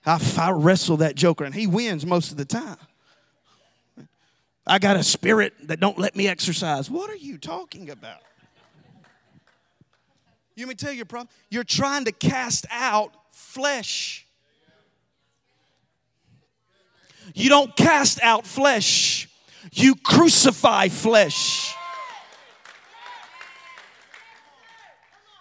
I, 0.06 0.22
I 0.38 0.52
wrestle 0.52 0.98
that 0.98 1.16
joker, 1.16 1.46
and 1.46 1.56
he 1.56 1.66
wins 1.66 2.06
most 2.06 2.32
of 2.32 2.38
the 2.38 2.46
time. 2.46 2.78
I 4.68 4.80
got 4.80 4.98
a 4.98 5.04
spirit 5.04 5.54
that 5.68 5.80
don't 5.80 5.98
let 5.98 6.16
me 6.16 6.28
exercise. 6.28 6.90
What 6.90 7.10
are 7.10 7.16
you 7.16 7.38
talking 7.38 7.90
about? 7.90 8.20
You 10.56 10.68
me 10.68 10.76
tell 10.76 10.92
you 10.92 10.98
your 10.98 11.06
problem. 11.06 11.30
You're 11.50 11.64
trying 11.64 12.06
to 12.06 12.12
cast 12.12 12.66
out 12.70 13.12
flesh. 13.32 14.26
You 17.34 17.50
don't 17.50 17.76
cast 17.76 18.22
out 18.22 18.46
flesh. 18.46 19.30
You 19.72 19.96
crucify 19.96 20.90
flesh. 20.90 21.76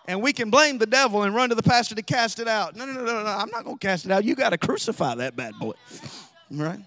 And 0.06 0.20
we 0.22 0.32
can 0.32 0.50
blame 0.50 0.78
the 0.78 0.86
devil 0.86 1.22
and 1.22 1.34
run 1.34 1.48
to 1.48 1.54
the 1.54 1.62
pastor 1.62 1.94
to 1.94 2.02
cast 2.02 2.38
it 2.38 2.48
out. 2.48 2.76
No, 2.76 2.84
no, 2.84 2.92
no, 2.92 3.04
no, 3.04 3.22
no. 3.22 3.28
I'm 3.28 3.50
not 3.50 3.64
going 3.64 3.78
to 3.78 3.86
cast 3.86 4.04
it 4.04 4.10
out. 4.10 4.24
You 4.24 4.34
got 4.34 4.50
to 4.50 4.58
crucify 4.58 5.14
that 5.16 5.36
bad 5.36 5.58
boy. 5.58 5.72
Right? 6.50 6.78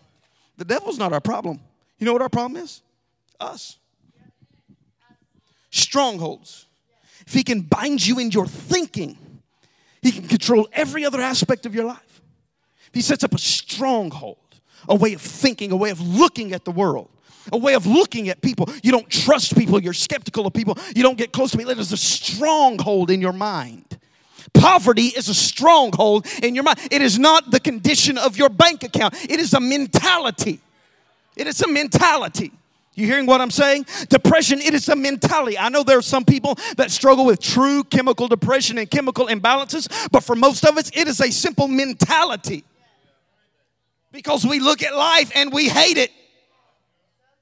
The 0.57 0.63
devil's 0.63 0.99
not 0.99 1.11
our 1.11 1.19
problem. 1.19 1.59
You 1.97 2.05
know 2.05 2.13
what 2.13 2.21
our 2.21 2.29
problem 2.29 2.61
is? 2.61 2.83
Us. 3.39 3.77
Strongholds. 5.71 6.67
If 7.25 7.33
he 7.33 7.43
can 7.43 7.61
bind 7.61 8.05
you 8.05 8.19
in 8.19 8.31
your 8.31 8.45
thinking, 8.45 9.17
he 10.01 10.11
can 10.11 10.27
control 10.27 10.69
every 10.71 11.03
other 11.05 11.19
aspect 11.19 11.65
of 11.65 11.75
your 11.75 11.85
life. 11.85 12.21
If 12.87 12.93
he 12.93 13.01
sets 13.01 13.23
up 13.23 13.33
a 13.33 13.39
stronghold, 13.39 14.37
a 14.87 14.95
way 14.95 15.13
of 15.13 15.21
thinking, 15.21 15.71
a 15.71 15.75
way 15.75 15.89
of 15.89 15.99
looking 15.99 16.53
at 16.53 16.63
the 16.63 16.71
world, 16.71 17.09
a 17.51 17.57
way 17.57 17.73
of 17.73 17.85
looking 17.85 18.29
at 18.29 18.41
people. 18.41 18.69
You 18.83 18.91
don't 18.91 19.09
trust 19.09 19.55
people, 19.57 19.81
you're 19.81 19.93
skeptical 19.93 20.47
of 20.47 20.53
people, 20.53 20.77
you 20.95 21.03
don't 21.03 21.17
get 21.17 21.31
close 21.31 21.51
to 21.51 21.57
people. 21.57 21.71
It 21.71 21.79
is 21.79 21.91
a 21.91 21.97
stronghold 21.97 23.11
in 23.11 23.21
your 23.21 23.33
mind. 23.33 23.97
Poverty 24.53 25.07
is 25.07 25.29
a 25.29 25.33
stronghold 25.33 26.25
in 26.41 26.55
your 26.55 26.63
mind. 26.63 26.79
It 26.91 27.01
is 27.01 27.19
not 27.19 27.51
the 27.51 27.59
condition 27.59 28.17
of 28.17 28.37
your 28.37 28.49
bank 28.49 28.83
account, 28.83 29.13
it 29.29 29.39
is 29.39 29.53
a 29.53 29.59
mentality. 29.59 30.59
It 31.35 31.45
is 31.45 31.61
a 31.61 31.67
mentality. 31.67 32.51
You 32.95 33.05
hearing 33.05 33.27
what 33.27 33.41
I'm 33.41 33.51
saying? 33.51 33.85
Depression, 34.09 34.59
it 34.59 34.73
is 34.73 34.89
a 34.89 34.95
mentality. 34.95 35.55
I 35.55 35.69
know 35.69 35.83
there 35.83 35.99
are 35.99 36.01
some 36.01 36.25
people 36.25 36.57
that 36.77 36.89
struggle 36.89 37.27
with 37.27 37.39
true 37.39 37.83
chemical 37.83 38.27
depression 38.27 38.79
and 38.79 38.89
chemical 38.89 39.27
imbalances, 39.27 39.87
but 40.11 40.23
for 40.23 40.35
most 40.35 40.65
of 40.65 40.77
us, 40.77 40.89
it 40.95 41.07
is 41.07 41.21
a 41.21 41.31
simple 41.31 41.67
mentality. 41.67 42.63
Because 44.11 44.47
we 44.47 44.59
look 44.59 44.81
at 44.81 44.95
life 44.95 45.31
and 45.35 45.53
we 45.53 45.69
hate 45.69 45.97
it. 45.97 46.11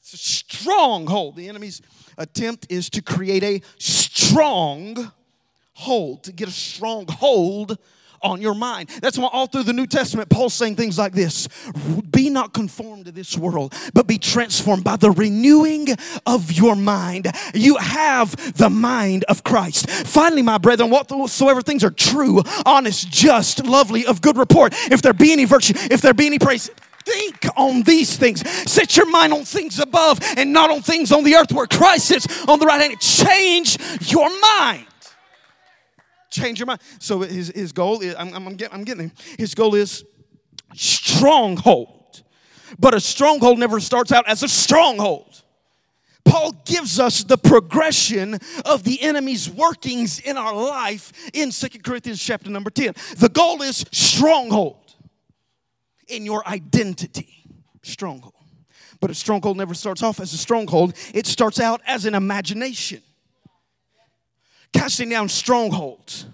It's 0.06 0.14
a 0.14 0.18
stronghold. 0.18 1.36
The 1.36 1.50
enemy's 1.50 1.82
attempt 2.16 2.68
is 2.70 2.92
to 2.92 3.02
create 3.02 3.44
a 3.44 3.62
strong 3.80 5.12
hold, 5.74 6.26
to 6.26 6.32
get 6.32 6.48
a 6.48 6.52
strong 6.52 7.08
hold 7.08 7.80
on 8.22 8.40
your 8.40 8.54
mind. 8.54 8.90
That's 9.02 9.18
why 9.18 9.30
all 9.34 9.48
through 9.48 9.64
the 9.64 9.74
New 9.74 9.88
Testament, 9.88 10.30
Paul's 10.30 10.54
saying 10.54 10.76
things 10.76 11.00
like 11.00 11.14
this 11.14 11.48
Be 12.12 12.30
not 12.30 12.54
conformed 12.54 13.06
to 13.06 13.12
this 13.12 13.36
world, 13.36 13.74
but 13.96 14.06
be 14.06 14.20
transformed 14.20 14.84
by 14.84 14.96
the 14.96 15.10
renewing 15.10 15.88
of 16.28 16.52
your 16.52 16.76
mind. 16.76 17.26
You 17.56 17.78
have 17.78 18.56
the 18.58 18.70
mind 18.70 19.24
of 19.24 19.44
Christ. 19.44 19.90
Finally, 19.90 20.44
my 20.44 20.60
brethren, 20.60 20.92
whatsoever 20.92 21.64
things 21.64 21.84
are 21.84 21.90
true, 21.90 22.44
honest, 22.64 23.10
just, 23.10 23.66
lovely, 23.66 24.06
of 24.06 24.22
good 24.22 24.38
report, 24.38 24.76
if 24.92 25.02
there 25.02 25.14
be 25.14 25.32
any 25.32 25.46
virtue, 25.46 25.74
if 25.90 26.02
there 26.02 26.14
be 26.14 26.28
any 26.28 26.38
praise, 26.38 26.70
think 27.06 27.46
on 27.56 27.84
these 27.84 28.18
things. 28.18 28.48
Set 28.70 28.98
your 28.98 29.10
mind 29.10 29.34
on 29.34 29.46
things 29.46 29.80
above 29.80 30.20
and 30.38 30.52
not 30.52 30.72
on 30.72 30.82
things 30.82 31.12
on 31.12 31.24
the 31.24 31.36
earth 31.36 31.52
where 31.52 31.68
Christ 31.68 32.08
sits 32.08 32.46
on 32.48 32.60
the 32.60 32.66
right 32.66 32.82
hand. 32.82 33.00
Change 33.00 33.78
your 34.12 34.30
mind. 34.40 34.88
Change 36.32 36.60
your 36.60 36.66
mind. 36.66 36.82
So 37.00 37.20
his, 37.22 37.50
his 37.50 37.72
goal 37.72 38.02
is, 38.02 38.16
I'm, 38.18 38.34
I'm, 38.34 38.56
getting, 38.56 38.74
I'm 38.74 38.84
getting 38.84 39.12
His 39.38 39.56
goal 39.56 39.76
is 39.76 40.04
stronghold. 40.74 42.24
But 42.78 42.94
a 42.94 43.00
stronghold 43.00 43.60
never 43.60 43.80
starts 43.80 44.12
out 44.12 44.28
as 44.28 44.44
a 44.44 44.50
stronghold. 44.50 45.44
Paul 46.26 46.54
gives 46.66 47.00
us 47.00 47.24
the 47.24 47.38
progression 47.38 48.40
of 48.66 48.84
the 48.84 49.02
enemy's 49.02 49.48
workings 49.48 50.20
in 50.20 50.38
our 50.38 50.54
life 50.54 51.14
in 51.34 51.52
Second 51.52 51.84
Corinthians 51.84 52.22
chapter 52.22 52.50
number 52.50 52.72
10. 52.72 52.96
The 53.18 53.30
goal 53.30 53.62
is 53.62 53.86
stronghold 53.92 54.85
in 56.08 56.26
your 56.26 56.48
identity. 56.48 57.44
Stronghold. 57.84 58.34
But 59.00 59.12
a 59.12 59.16
stronghold 59.16 59.58
never 59.58 59.74
starts 59.74 60.02
off 60.02 60.20
as 60.20 60.34
a 60.34 60.38
stronghold, 60.38 60.96
it 61.14 61.28
starts 61.28 61.60
out 61.60 61.82
as 61.86 62.06
an 62.06 62.16
imagination. 62.16 63.02
Casting 64.74 65.10
down 65.10 65.30
strongholds 65.30 66.26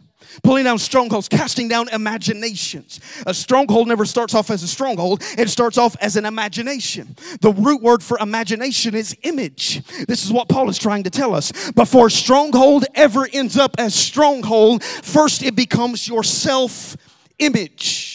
pulling 0.43 0.63
down 0.63 0.79
strongholds, 0.79 1.27
casting 1.27 1.67
down 1.67 1.89
imaginations. 1.89 2.99
A 3.25 3.33
stronghold 3.33 3.87
never 3.87 4.05
starts 4.05 4.33
off 4.33 4.49
as 4.49 4.63
a 4.63 4.67
stronghold, 4.67 5.23
it 5.37 5.49
starts 5.49 5.77
off 5.77 5.95
as 6.01 6.15
an 6.15 6.25
imagination. 6.25 7.15
The 7.41 7.51
root 7.51 7.81
word 7.81 8.03
for 8.03 8.17
imagination 8.19 8.95
is 8.95 9.15
image. 9.23 9.85
This 10.05 10.23
is 10.23 10.31
what 10.31 10.49
Paul 10.49 10.69
is 10.69 10.77
trying 10.77 11.03
to 11.03 11.09
tell 11.09 11.33
us. 11.35 11.71
Before 11.71 12.09
stronghold 12.09 12.85
ever 12.95 13.27
ends 13.31 13.57
up 13.57 13.75
as 13.77 13.93
stronghold, 13.93 14.83
first 14.83 15.43
it 15.43 15.55
becomes 15.55 16.07
your 16.07 16.23
self 16.23 16.97
image. 17.39 18.10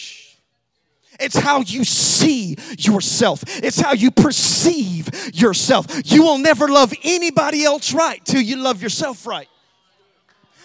It's 1.19 1.37
how 1.37 1.61
you 1.61 1.83
see 1.83 2.57
yourself. 2.77 3.43
It's 3.47 3.79
how 3.79 3.93
you 3.93 4.11
perceive 4.11 5.09
yourself. 5.35 5.87
You 6.05 6.23
will 6.23 6.37
never 6.37 6.67
love 6.67 6.93
anybody 7.03 7.63
else 7.63 7.93
right 7.93 8.23
till 8.25 8.41
you 8.41 8.57
love 8.57 8.81
yourself 8.81 9.25
right. 9.25 9.47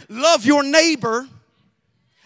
Love 0.09 0.45
your 0.45 0.63
neighbor 0.63 1.27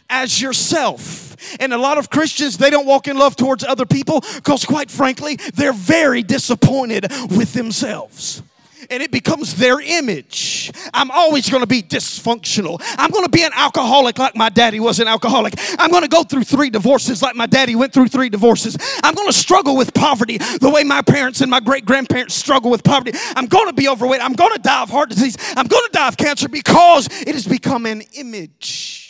as 0.08 0.40
yourself. 0.40 1.36
And 1.60 1.72
a 1.72 1.78
lot 1.78 1.98
of 1.98 2.10
Christians, 2.10 2.56
they 2.58 2.70
don't 2.70 2.86
walk 2.86 3.08
in 3.08 3.18
love 3.18 3.36
towards 3.36 3.62
other 3.62 3.86
people 3.86 4.22
because, 4.36 4.64
quite 4.64 4.90
frankly, 4.90 5.36
they're 5.54 5.72
very 5.72 6.22
disappointed 6.22 7.10
with 7.30 7.52
themselves 7.52 8.42
and 8.90 9.02
it 9.02 9.10
becomes 9.10 9.54
their 9.56 9.80
image. 9.80 10.70
I'm 10.94 11.10
always 11.10 11.48
going 11.48 11.62
to 11.62 11.66
be 11.66 11.82
dysfunctional. 11.82 12.78
I'm 12.98 13.10
going 13.10 13.24
to 13.24 13.30
be 13.30 13.44
an 13.44 13.52
alcoholic 13.54 14.18
like 14.18 14.36
my 14.36 14.48
daddy 14.48 14.80
was 14.80 15.00
an 15.00 15.08
alcoholic. 15.08 15.54
I'm 15.78 15.90
going 15.90 16.02
to 16.02 16.08
go 16.08 16.22
through 16.22 16.44
three 16.44 16.70
divorces 16.70 17.22
like 17.22 17.36
my 17.36 17.46
daddy 17.46 17.74
went 17.74 17.92
through 17.92 18.08
three 18.08 18.28
divorces. 18.28 18.76
I'm 19.02 19.14
going 19.14 19.28
to 19.28 19.32
struggle 19.32 19.76
with 19.76 19.94
poverty 19.94 20.38
the 20.38 20.70
way 20.70 20.84
my 20.84 21.02
parents 21.02 21.40
and 21.40 21.50
my 21.50 21.60
great 21.60 21.84
grandparents 21.84 22.34
struggle 22.34 22.70
with 22.70 22.84
poverty. 22.84 23.18
I'm 23.34 23.46
going 23.46 23.66
to 23.66 23.74
be 23.74 23.88
overweight. 23.88 24.22
I'm 24.22 24.34
going 24.34 24.52
to 24.52 24.60
die 24.60 24.82
of 24.82 24.90
heart 24.90 25.10
disease. 25.10 25.36
I'm 25.56 25.66
going 25.66 25.84
to 25.84 25.92
die 25.92 26.08
of 26.08 26.16
cancer 26.16 26.48
because 26.48 27.08
it 27.22 27.34
has 27.34 27.46
become 27.46 27.86
an 27.86 28.02
image 28.14 29.06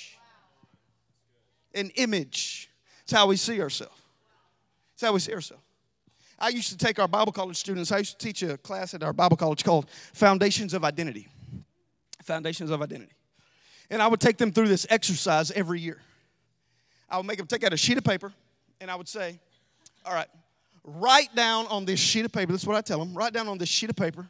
an 1.76 1.90
image. 1.96 2.70
It's 3.02 3.12
how 3.12 3.26
we 3.28 3.36
see 3.36 3.60
ourselves. 3.60 3.94
It's 4.94 5.02
how 5.02 5.12
we 5.12 5.20
see 5.20 5.32
ourselves. 5.32 5.62
I 6.38 6.48
used 6.48 6.68
to 6.70 6.76
take 6.76 6.98
our 6.98 7.08
Bible 7.08 7.32
college 7.32 7.56
students, 7.56 7.90
I 7.92 7.98
used 7.98 8.18
to 8.18 8.26
teach 8.26 8.42
a 8.42 8.58
class 8.58 8.94
at 8.94 9.02
our 9.02 9.12
Bible 9.12 9.36
college 9.36 9.64
called 9.64 9.88
Foundations 10.12 10.74
of 10.74 10.84
Identity. 10.84 11.28
Foundations 12.22 12.70
of 12.70 12.82
Identity. 12.82 13.12
And 13.90 14.02
I 14.02 14.06
would 14.08 14.20
take 14.20 14.36
them 14.36 14.52
through 14.52 14.68
this 14.68 14.86
exercise 14.90 15.50
every 15.52 15.80
year. 15.80 16.02
I 17.08 17.16
would 17.16 17.26
make 17.26 17.38
them 17.38 17.46
take 17.46 17.64
out 17.64 17.72
a 17.72 17.76
sheet 17.76 17.98
of 17.98 18.04
paper 18.04 18.32
and 18.80 18.90
I 18.90 18.96
would 18.96 19.08
say, 19.08 19.38
All 20.04 20.12
right, 20.12 20.28
write 20.84 21.34
down 21.34 21.66
on 21.68 21.84
this 21.84 22.00
sheet 22.00 22.24
of 22.24 22.32
paper, 22.32 22.52
this 22.52 22.62
is 22.62 22.66
what 22.66 22.76
I 22.76 22.80
tell 22.80 22.98
them, 22.98 23.14
write 23.14 23.32
down 23.32 23.48
on 23.48 23.58
this 23.58 23.68
sheet 23.68 23.90
of 23.90 23.96
paper 23.96 24.28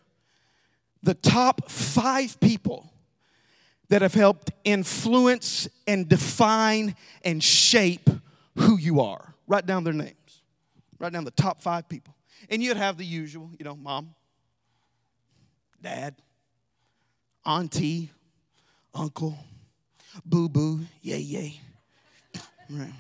the 1.03 1.15
top 1.15 1.71
five 1.71 2.39
people 2.41 2.93
that 3.89 4.03
have 4.03 4.15
helped 4.15 4.51
influence 4.65 5.69
and 5.87 6.09
define 6.09 6.97
and 7.25 7.43
shape 7.43 8.11
who 8.57 8.77
you 8.77 9.01
are. 9.01 9.35
Write 9.47 9.67
down 9.67 9.85
their 9.85 9.93
names. 9.93 10.17
Write 10.99 11.13
down 11.13 11.25
the 11.25 11.31
top 11.31 11.61
five 11.61 11.89
people. 11.89 12.15
And 12.51 12.63
you'd 12.63 12.77
have 12.77 12.97
the 12.97 13.05
usual, 13.05 13.51
you 13.59 13.65
know, 13.65 13.75
mom, 13.75 14.15
dad, 15.81 16.15
auntie, 17.45 18.11
uncle, 18.95 19.37
boo 20.25 20.49
boo, 20.49 20.81
yay 21.03 21.19
yay. 21.19 21.61
Right. 22.69 22.93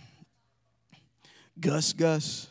Gus, 1.58 1.92
Gus. 1.92 2.48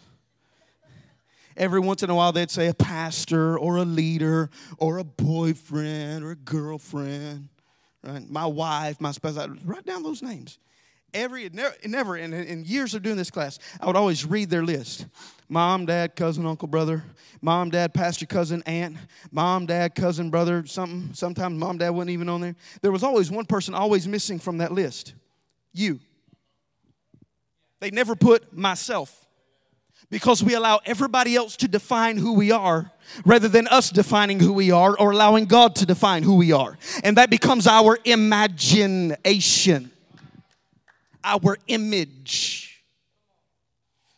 Every 1.58 1.80
once 1.80 2.04
in 2.04 2.10
a 2.10 2.16
while, 2.16 2.34
they'd 2.34 2.52
say 2.52 2.68
a 2.68 2.74
pastor 2.74 3.58
or 3.58 3.78
a 3.78 3.86
leader 3.86 4.50
or 4.78 4.98
a 4.98 5.06
boyfriend 5.06 6.24
or 6.24 6.32
a 6.32 6.36
girlfriend 6.36 7.48
right? 8.06 8.30
My 8.30 8.46
wife, 8.46 9.02
my 9.02 9.12
spouse. 9.12 9.38
I'd 9.38 9.66
write 9.68 9.86
down 9.86 10.04
those 10.04 10.22
names. 10.22 10.60
Every 11.16 11.50
never, 11.50 12.18
in, 12.18 12.34
in 12.34 12.66
years 12.66 12.94
of 12.94 13.02
doing 13.02 13.16
this 13.16 13.32
class, 13.32 13.58
I 13.80 13.88
would 13.88 13.96
always 13.96 14.26
read 14.26 14.50
their 14.50 14.66
list. 14.66 15.08
Mom, 15.48 15.86
dad, 15.86 16.14
cousin, 16.14 16.46
uncle, 16.46 16.68
brother. 16.68 17.06
Mom, 17.42 17.70
dad, 17.70 17.94
pastor, 17.94 18.26
cousin, 18.26 18.62
aunt. 18.66 18.98
Mom, 19.32 19.66
dad, 19.66 19.96
cousin, 19.96 20.30
brother. 20.30 20.66
Something. 20.66 21.14
Sometimes 21.14 21.58
mom, 21.58 21.78
dad 21.78 21.92
wasn't 21.92 22.10
even 22.10 22.28
on 22.28 22.42
there. 22.42 22.56
There 22.82 22.92
was 22.92 23.02
always 23.02 23.32
one 23.32 23.46
person 23.46 23.74
always 23.74 24.10
missing 24.10 24.40
from 24.40 24.58
that 24.58 24.74
list. 24.74 25.14
You. 25.72 26.02
They 27.80 27.92
never 27.92 28.18
put 28.18 28.52
myself 28.52 29.26
because 30.10 30.44
we 30.44 30.54
allow 30.54 30.82
everybody 30.86 31.38
else 31.38 31.56
to 31.58 31.70
define 31.70 32.18
who 32.18 32.34
we 32.34 32.52
are 32.52 32.92
rather 33.26 33.48
than 33.48 33.70
us 33.70 33.90
defining 33.90 34.42
who 34.42 34.52
we 34.52 34.72
are 34.72 35.00
or 35.00 35.12
allowing 35.12 35.46
God 35.46 35.76
to 35.76 35.86
define 35.86 36.24
who 36.24 36.36
we 36.36 36.52
are. 36.52 36.78
And 37.06 37.16
that 37.16 37.30
becomes 37.30 37.68
our 37.68 38.00
imagination, 38.04 39.92
our 41.26 41.58
image. 41.68 42.84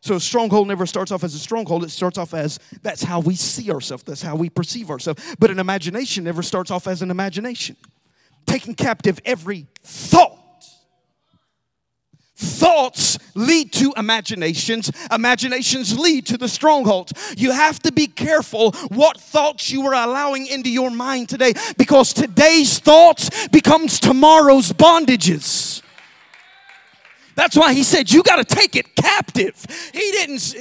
So 0.01 0.15
a 0.15 0.19
stronghold 0.19 0.67
never 0.67 0.85
starts 0.85 1.11
off 1.11 1.23
as 1.23 1.33
a 1.33 1.39
stronghold, 1.39 1.83
it 1.83 1.91
starts 1.91 2.17
off 2.17 2.33
as 2.33 2.59
that's 2.81 3.03
how 3.03 3.19
we 3.19 3.35
see 3.35 3.71
ourselves, 3.71 4.03
that's 4.03 4.21
how 4.21 4.35
we 4.35 4.49
perceive 4.49 4.89
ourselves. 4.89 5.35
But 5.39 5.49
an 5.49 5.59
imagination 5.59 6.23
never 6.23 6.43
starts 6.43 6.71
off 6.71 6.87
as 6.87 7.01
an 7.01 7.11
imagination. 7.11 7.75
Taking 8.45 8.75
captive 8.75 9.19
every 9.25 9.67
thought 9.81 10.37
Thoughts 12.39 13.17
lead 13.33 13.71
to 13.73 13.93
imaginations. 13.97 14.91
Imaginations 15.11 15.97
lead 15.97 16.27
to 16.27 16.37
the 16.37 16.47
strongholds. 16.47 17.11
You 17.35 17.51
have 17.51 17.79
to 17.79 17.91
be 17.91 18.05
careful 18.05 18.73
what 18.89 19.19
thoughts 19.19 19.71
you 19.71 19.83
are 19.87 19.95
allowing 19.95 20.45
into 20.45 20.69
your 20.69 20.91
mind 20.91 21.29
today 21.29 21.53
because 21.79 22.13
today's 22.13 22.77
thoughts 22.77 23.47
becomes 23.47 23.99
tomorrow's 23.99 24.71
bondages. 24.71 25.81
That's 27.38 27.56
why 27.56 27.73
he 27.73 27.84
said 27.84 28.12
you 28.12 28.23
got 28.23 28.38
to 28.38 28.56
take 28.56 28.76
it 28.76 28.95
captive. 28.95 29.65
He 29.93 30.12
didn't 30.12 30.56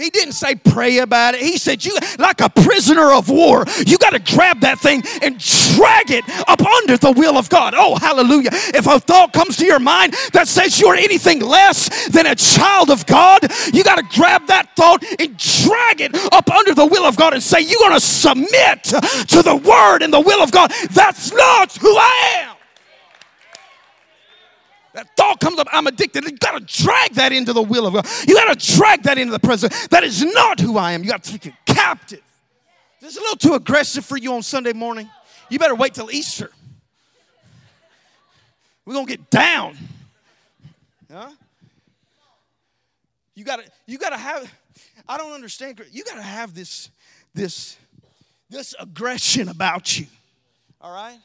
he 0.00 0.08
didn't 0.08 0.32
say 0.32 0.54
pray 0.54 0.98
about 0.98 1.34
it. 1.34 1.42
He 1.42 1.58
said, 1.58 1.84
You, 1.84 1.94
like 2.18 2.40
a 2.40 2.48
prisoner 2.48 3.12
of 3.12 3.28
war, 3.28 3.66
you 3.86 3.98
got 3.98 4.10
to 4.14 4.34
grab 4.34 4.60
that 4.60 4.78
thing 4.78 5.02
and 5.20 5.38
drag 5.76 6.10
it 6.10 6.24
up 6.48 6.62
under 6.62 6.96
the 6.96 7.12
will 7.12 7.36
of 7.36 7.50
God. 7.50 7.74
Oh, 7.76 7.96
hallelujah. 7.96 8.48
If 8.52 8.86
a 8.86 8.98
thought 8.98 9.34
comes 9.34 9.58
to 9.58 9.66
your 9.66 9.78
mind 9.78 10.14
that 10.32 10.48
says 10.48 10.80
you're 10.80 10.94
anything 10.94 11.40
less 11.40 12.08
than 12.08 12.24
a 12.24 12.34
child 12.34 12.90
of 12.90 13.04
God, 13.04 13.42
you 13.74 13.84
got 13.84 13.96
to 13.96 14.16
grab 14.16 14.46
that 14.46 14.74
thought 14.74 15.04
and 15.18 15.36
drag 15.36 16.00
it 16.00 16.14
up 16.32 16.50
under 16.50 16.74
the 16.74 16.86
will 16.86 17.04
of 17.04 17.16
God 17.16 17.34
and 17.34 17.42
say, 17.42 17.60
You're 17.60 17.80
going 17.80 17.92
to 17.92 18.00
submit 18.00 18.84
to 18.84 19.42
the 19.42 19.60
word 19.62 20.02
and 20.02 20.12
the 20.12 20.20
will 20.20 20.42
of 20.42 20.50
God. 20.50 20.72
That's 20.92 21.30
not 21.32 21.76
who 21.76 21.94
I 21.94 22.36
am. 22.38 22.49
That 24.92 25.16
thought 25.16 25.40
comes 25.40 25.58
up, 25.58 25.68
I'm 25.72 25.86
addicted. 25.86 26.24
You 26.24 26.36
got 26.36 26.58
to 26.58 26.82
drag 26.82 27.14
that 27.14 27.32
into 27.32 27.52
the 27.52 27.62
will 27.62 27.86
of 27.86 27.94
God. 27.94 28.06
You 28.26 28.34
got 28.34 28.58
to 28.58 28.76
drag 28.76 29.04
that 29.04 29.18
into 29.18 29.32
the 29.32 29.38
presence. 29.38 29.86
That 29.88 30.02
is 30.02 30.24
not 30.24 30.58
who 30.58 30.78
I 30.78 30.92
am. 30.92 31.04
You 31.04 31.10
got 31.10 31.22
to 31.22 31.32
take 31.32 31.46
it 31.46 31.54
captive. 31.64 32.22
This 33.00 33.12
is 33.12 33.16
a 33.16 33.20
little 33.20 33.36
too 33.36 33.54
aggressive 33.54 34.04
for 34.04 34.16
you 34.16 34.34
on 34.34 34.42
Sunday 34.42 34.72
morning. 34.72 35.08
You 35.48 35.58
better 35.58 35.74
wait 35.74 35.94
till 35.94 36.10
Easter. 36.10 36.50
We're 38.84 38.94
to 38.94 39.06
get 39.06 39.30
down. 39.30 39.76
Huh? 41.12 41.30
You 43.34 43.44
got 43.44 43.60
to 43.60 43.70
you 43.86 43.98
got 43.98 44.10
to 44.10 44.16
have 44.16 44.52
I 45.08 45.16
don't 45.16 45.32
understand 45.32 45.80
you 45.92 46.04
got 46.04 46.16
to 46.16 46.22
have 46.22 46.54
this 46.54 46.90
this 47.34 47.76
this 48.48 48.74
aggression 48.78 49.48
about 49.48 49.98
you. 49.98 50.06
All 50.80 50.92
right? 50.92 51.18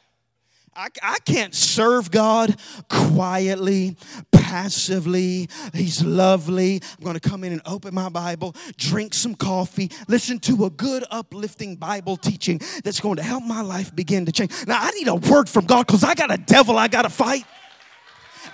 I, 0.76 0.90
I 1.02 1.20
can't 1.20 1.56
serve 1.56 2.12
God 2.12 2.58
quietly, 2.90 3.96
passively. 4.32 5.48
He's 5.74 6.04
lovely. 6.04 6.82
I'm 6.98 7.04
going 7.04 7.18
to 7.18 7.30
come 7.30 7.46
in 7.46 7.54
and 7.54 7.62
open 7.66 7.94
my 7.94 8.10
Bible, 8.10 8.56
drink 8.76 9.14
some 9.14 9.36
coffee, 9.36 9.90
listen 10.10 10.38
to 10.40 10.66
a 10.66 10.70
good, 10.70 11.06
uplifting 11.12 11.78
Bible 11.78 12.18
teaching 12.18 12.60
that's 12.84 13.00
going 13.00 13.16
to 13.16 13.24
help 13.24 13.44
my 13.46 13.62
life 13.62 13.96
begin 13.96 14.26
to 14.26 14.34
change. 14.34 14.52
Now, 14.68 14.80
I 14.82 14.92
need 14.92 15.08
a 15.08 15.16
word 15.16 15.48
from 15.48 15.66
God 15.66 15.88
because 15.88 16.04
I 16.04 16.14
got 16.14 16.34
a 16.34 16.38
devil 16.38 16.78
I 16.78 16.90
got 16.90 17.04
to 17.04 17.10
fight. 17.10 17.46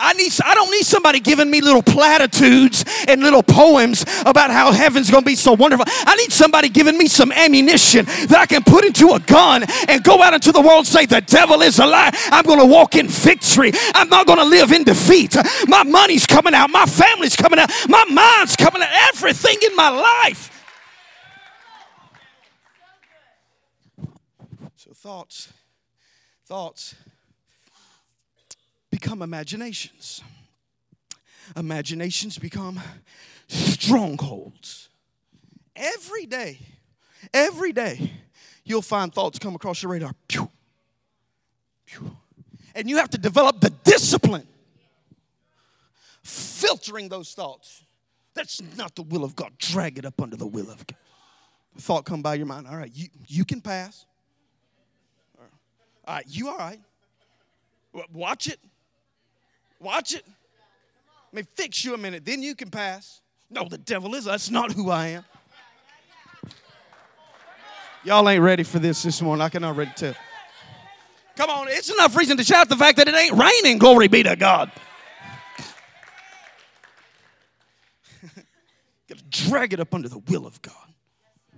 I 0.01 0.13
need 0.13 0.31
I 0.43 0.55
don't 0.55 0.71
need 0.71 0.85
somebody 0.85 1.19
giving 1.19 1.49
me 1.49 1.61
little 1.61 1.83
platitudes 1.83 2.83
and 3.07 3.21
little 3.21 3.43
poems 3.43 4.03
about 4.25 4.49
how 4.49 4.71
heaven's 4.71 5.11
going 5.11 5.23
to 5.23 5.25
be 5.25 5.35
so 5.35 5.53
wonderful. 5.53 5.85
I 5.87 6.15
need 6.15 6.31
somebody 6.31 6.69
giving 6.69 6.97
me 6.97 7.07
some 7.07 7.31
ammunition 7.31 8.05
that 8.05 8.37
I 8.39 8.45
can 8.45 8.63
put 8.63 8.83
into 8.83 9.11
a 9.11 9.19
gun 9.19 9.63
and 9.87 10.03
go 10.03 10.21
out 10.21 10.33
into 10.33 10.51
the 10.51 10.61
world 10.61 10.79
and 10.79 10.87
say 10.87 11.05
the 11.05 11.21
devil 11.21 11.61
is 11.61 11.79
a 11.79 11.85
lie. 11.85 12.09
I'm 12.31 12.45
going 12.45 12.59
to 12.59 12.65
walk 12.65 12.95
in 12.95 13.07
victory. 13.07 13.71
I'm 13.93 14.09
not 14.09 14.25
going 14.25 14.39
to 14.39 14.45
live 14.45 14.71
in 14.71 14.83
defeat. 14.83 15.35
My 15.67 15.83
money's 15.83 16.25
coming 16.25 16.53
out, 16.53 16.69
my 16.71 16.85
family's 16.85 17.35
coming 17.35 17.59
out, 17.59 17.69
my 17.87 18.03
mind's 18.09 18.55
coming 18.55 18.81
out, 18.81 18.89
everything 19.09 19.57
in 19.63 19.75
my 19.75 19.89
life. 19.89 20.47
So 24.75 24.93
thoughts 24.93 25.53
thoughts 26.45 26.95
become 29.01 29.23
imaginations. 29.23 30.23
Imaginations 31.55 32.37
become 32.37 32.79
strongholds. 33.47 34.89
Every 35.75 36.27
day, 36.27 36.59
every 37.33 37.73
day, 37.73 38.11
you'll 38.63 38.83
find 38.83 39.13
thoughts 39.13 39.39
come 39.39 39.55
across 39.55 39.81
your 39.81 39.91
radar. 39.91 40.13
Pew, 40.27 40.49
pew. 41.87 42.15
And 42.75 42.89
you 42.89 42.97
have 42.97 43.09
to 43.09 43.17
develop 43.17 43.59
the 43.59 43.71
discipline 43.83 44.47
filtering 46.23 47.09
those 47.09 47.33
thoughts. 47.33 47.83
That's 48.35 48.61
not 48.77 48.95
the 48.95 49.01
will 49.01 49.23
of 49.23 49.35
God. 49.35 49.51
Drag 49.57 49.97
it 49.97 50.05
up 50.05 50.21
under 50.21 50.37
the 50.37 50.47
will 50.47 50.69
of 50.69 50.85
God. 50.85 50.97
thought 51.79 52.05
come 52.05 52.21
by 52.21 52.35
your 52.35 52.45
mind. 52.45 52.67
All 52.67 52.77
right, 52.77 52.91
you, 52.93 53.07
you 53.27 53.45
can 53.45 53.61
pass. 53.61 54.05
All 56.07 56.15
right, 56.15 56.25
you 56.27 56.49
all 56.49 56.57
right. 56.57 56.79
Watch 58.13 58.47
it. 58.47 58.59
Watch 59.81 60.13
it. 60.13 60.23
Let 61.33 61.43
me 61.43 61.47
fix 61.55 61.83
you 61.83 61.95
a 61.95 61.97
minute, 61.97 62.23
then 62.23 62.43
you 62.43 62.55
can 62.55 62.69
pass. 62.69 63.21
No, 63.49 63.67
the 63.67 63.79
devil 63.79 64.13
is. 64.15 64.25
That's 64.25 64.51
not 64.51 64.71
who 64.71 64.91
I 64.91 65.07
am. 65.07 65.25
Y'all 68.03 68.27
ain't 68.29 68.43
ready 68.43 68.63
for 68.63 68.79
this 68.79 69.03
this 69.03 69.21
morning. 69.21 69.41
I 69.41 69.49
can 69.49 69.63
already 69.63 69.91
tell. 69.95 70.15
Come 71.35 71.49
on, 71.49 71.67
it's 71.69 71.89
enough 71.91 72.15
reason 72.15 72.37
to 72.37 72.43
shout 72.43 72.69
the 72.69 72.75
fact 72.75 72.97
that 72.97 73.07
it 73.07 73.15
ain't 73.15 73.33
raining. 73.33 73.79
Glory 73.79 74.07
be 74.07 74.21
to 74.23 74.35
God. 74.35 74.71
Got 79.07 79.17
to 79.17 79.23
drag 79.29 79.73
it 79.73 79.79
up 79.79 79.93
under 79.93 80.09
the 80.09 80.19
will 80.19 80.45
of 80.45 80.61
God. 80.61 80.75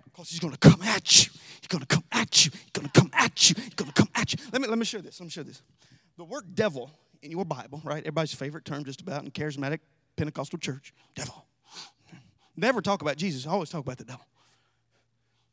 Because 0.06 0.30
he's 0.30 0.40
to 0.40 0.50
come 0.58 0.82
at 0.84 1.26
you. 1.26 1.32
He's 1.60 1.68
to 1.68 1.86
come 1.86 2.04
at 2.12 2.46
you. 2.46 2.52
He's 2.52 2.72
to 2.72 2.90
come 2.90 3.10
at 3.14 3.50
you. 3.50 3.56
He's 3.62 3.74
to 3.74 3.92
come 3.92 4.10
at 4.16 4.34
you. 4.34 4.40
Let 4.52 4.62
me, 4.62 4.68
let 4.68 4.78
me 4.78 4.86
share 4.86 5.02
this. 5.02 5.20
Let 5.20 5.26
me 5.26 5.32
share 5.32 5.44
this. 5.44 5.62
The 6.18 6.24
word 6.24 6.56
devil 6.56 6.92
in 7.24 7.32
your 7.32 7.46
Bible, 7.46 7.82
right? 7.84 8.00
Everybody's 8.00 8.34
favorite 8.34 8.66
term 8.66 8.84
just 8.84 9.02
about 9.02 9.24
in 9.24 9.32
charismatic 9.32 9.80
Pentecostal 10.16 10.60
church. 10.60 10.94
Devil. 11.16 11.46
Never 12.56 12.82
talk 12.82 13.02
about 13.02 13.18
Jesus. 13.18 13.48
Always 13.48 13.70
talk 13.70 13.82
about 13.82 13.98
the 13.98 14.06
devil. 14.06 14.26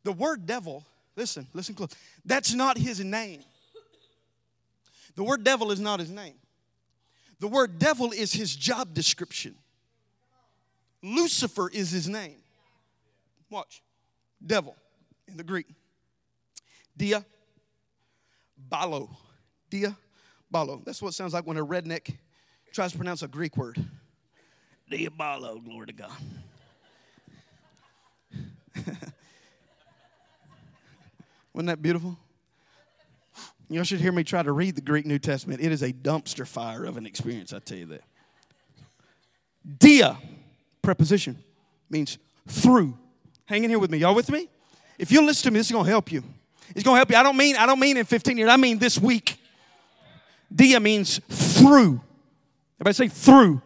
The 0.05 0.13
word 0.13 0.47
devil, 0.47 0.85
listen, 1.17 1.47
listen 1.53 1.75
close. 1.75 1.91
That's 2.25 2.53
not 2.55 2.79
his 2.79 3.01
name. 3.01 3.43
The 5.15 5.25
word 5.25 5.45
devil 5.45 5.71
is 5.71 5.81
not 5.81 6.01
his 6.01 6.11
name. 6.11 6.35
The 7.41 7.49
word 7.49 7.79
devil 7.79 8.13
is 8.13 8.33
his 8.33 8.55
job 8.55 8.95
description. 8.95 9.55
Lucifer 11.03 11.71
is 11.71 11.91
his 11.91 12.09
name. 12.09 12.37
Watch. 13.49 13.83
Devil 14.45 14.77
in 15.27 15.37
the 15.37 15.43
Greek. 15.43 15.67
Dia 16.97 17.25
balo. 18.71 19.09
Dia 19.71 19.97
balo. 20.53 20.85
That's 20.85 21.01
what 21.03 21.09
it 21.09 21.15
sounds 21.15 21.33
like 21.33 21.47
when 21.47 21.57
a 21.57 21.65
redneck 21.65 22.17
tries 22.73 22.93
to 22.93 22.99
pronounce 22.99 23.23
a 23.23 23.29
Greek 23.29 23.57
word. 23.57 23.85
Diabolo, 24.89 25.59
glory 25.61 25.87
to 25.87 25.93
God. 25.93 26.11
Wasn't 31.53 31.67
that 31.67 31.83
beautiful? 31.83 32.17
Y'all 33.69 33.85
should 33.85 34.01
hear 34.01 34.11
me 34.11 34.25
try 34.25 34.43
to 34.43 34.51
read 34.51 34.75
the 34.75 34.81
Greek 34.81 35.07
New 35.07 35.19
Testament. 35.21 35.61
It 35.61 35.71
is 35.71 35.83
a 35.83 35.93
dumpster 35.93 36.47
fire 36.47 36.85
of 36.85 36.97
an 36.97 37.07
experience, 37.07 37.53
I 37.53 37.61
tell 37.61 37.79
you 37.79 37.87
that. 37.87 38.03
Dia, 39.79 40.19
preposition, 40.83 41.39
means 41.89 42.19
through. 42.49 42.97
Hang 43.47 43.63
in 43.63 43.71
here 43.71 43.79
with 43.79 43.91
me. 43.91 43.99
Y'all 43.99 44.15
with 44.15 44.31
me? 44.31 44.49
If 44.99 45.13
you'll 45.13 45.25
listen 45.25 45.45
to 45.45 45.51
me, 45.53 45.61
this 45.61 45.67
is 45.67 45.73
gonna 45.73 45.89
help 45.89 46.11
you. 46.11 46.25
It's 46.75 46.85
gonna 46.85 46.97
help 46.97 47.11
you. 47.11 47.17
I 47.17 47.23
don't 47.23 47.37
mean, 47.37 47.57
I 47.57 47.67
don't 47.67 47.79
mean 47.79 47.97
in 47.97 48.05
15 48.05 48.37
years, 48.37 48.51
I 48.51 48.57
mean 48.57 48.79
this 48.79 48.99
week. 48.99 49.40
Dia 50.55 50.81
means 50.81 51.21
through. 51.29 52.01
Everybody 52.81 52.95
say 52.95 53.09
through. 53.09 53.63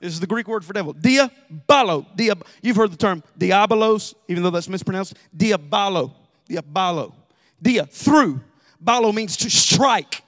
This 0.00 0.12
is 0.12 0.20
the 0.20 0.26
Greek 0.26 0.46
word 0.46 0.64
for 0.64 0.72
devil. 0.72 0.92
Diabolo. 0.92 2.06
Dia, 2.14 2.34
you've 2.62 2.76
heard 2.76 2.92
the 2.92 2.96
term 2.96 3.22
diabolos, 3.38 4.14
even 4.28 4.42
though 4.42 4.50
that's 4.50 4.68
mispronounced. 4.68 5.16
Diabolo. 5.36 6.14
Diabolo. 6.48 7.14
Dia, 7.60 7.86
through. 7.86 8.40
Balo 8.82 9.12
means 9.12 9.36
to 9.38 9.50
strike. 9.50 10.22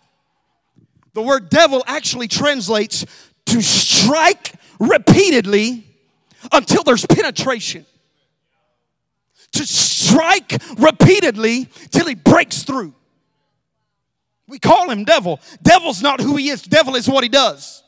The 1.12 1.22
word 1.22 1.50
devil 1.50 1.84
actually 1.86 2.26
translates 2.26 3.06
to 3.46 3.62
strike 3.62 4.54
repeatedly 4.80 5.84
until 6.52 6.82
there's 6.82 7.06
penetration. 7.06 7.86
To 9.52 9.66
strike 9.66 10.60
repeatedly 10.78 11.68
till 11.90 12.06
he 12.06 12.14
breaks 12.14 12.62
through. 12.62 12.94
We 14.50 14.58
call 14.58 14.90
him 14.90 15.04
devil. 15.04 15.40
Devil's 15.62 16.02
not 16.02 16.20
who 16.20 16.36
he 16.36 16.48
is, 16.50 16.60
devil 16.60 16.96
is 16.96 17.08
what 17.08 17.22
he 17.22 17.28
does. 17.30 17.82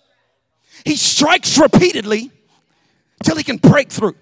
He 0.85 0.97
strikes 0.97 1.59
repeatedly 1.59 2.31
till 3.23 3.37
he 3.37 3.43
can 3.43 3.57
break 3.57 3.91
through 3.91 4.15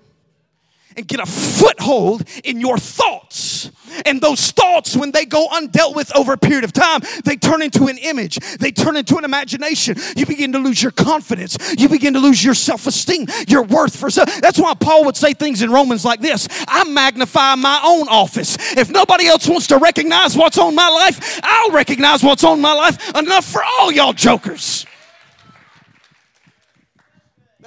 and 1.00 1.08
get 1.08 1.18
a 1.18 1.26
foothold 1.26 2.24
in 2.44 2.60
your 2.60 2.78
thoughts. 2.78 3.70
And 4.06 4.20
those 4.20 4.52
thoughts, 4.52 4.94
when 4.96 5.10
they 5.10 5.24
go 5.24 5.48
undealt 5.48 5.96
with 5.96 6.14
over 6.16 6.34
a 6.34 6.38
period 6.38 6.62
of 6.62 6.72
time, 6.72 7.00
they 7.24 7.36
turn 7.36 7.62
into 7.62 7.86
an 7.86 7.98
image, 7.98 8.36
they 8.58 8.70
turn 8.70 8.96
into 8.96 9.16
an 9.16 9.24
imagination. 9.24 9.96
You 10.14 10.26
begin 10.26 10.52
to 10.52 10.58
lose 10.58 10.82
your 10.82 10.92
confidence, 10.92 11.56
you 11.76 11.88
begin 11.88 12.12
to 12.14 12.20
lose 12.20 12.44
your 12.44 12.54
self 12.54 12.86
esteem, 12.86 13.26
your 13.48 13.64
worth 13.64 13.96
for 13.96 14.10
self. 14.10 14.40
That's 14.40 14.58
why 14.58 14.74
Paul 14.74 15.04
would 15.06 15.16
say 15.16 15.32
things 15.32 15.62
in 15.62 15.70
Romans 15.70 16.04
like 16.04 16.20
this 16.20 16.46
I 16.68 16.84
magnify 16.84 17.56
my 17.56 17.80
own 17.82 18.08
office. 18.08 18.56
If 18.76 18.90
nobody 18.90 19.26
else 19.26 19.48
wants 19.48 19.66
to 19.68 19.78
recognize 19.78 20.36
what's 20.36 20.58
on 20.58 20.74
my 20.74 20.88
life, 20.88 21.40
I'll 21.42 21.72
recognize 21.72 22.22
what's 22.22 22.44
on 22.44 22.60
my 22.60 22.74
life 22.74 23.16
enough 23.16 23.46
for 23.46 23.62
all 23.64 23.90
y'all 23.90 24.12
jokers 24.12 24.86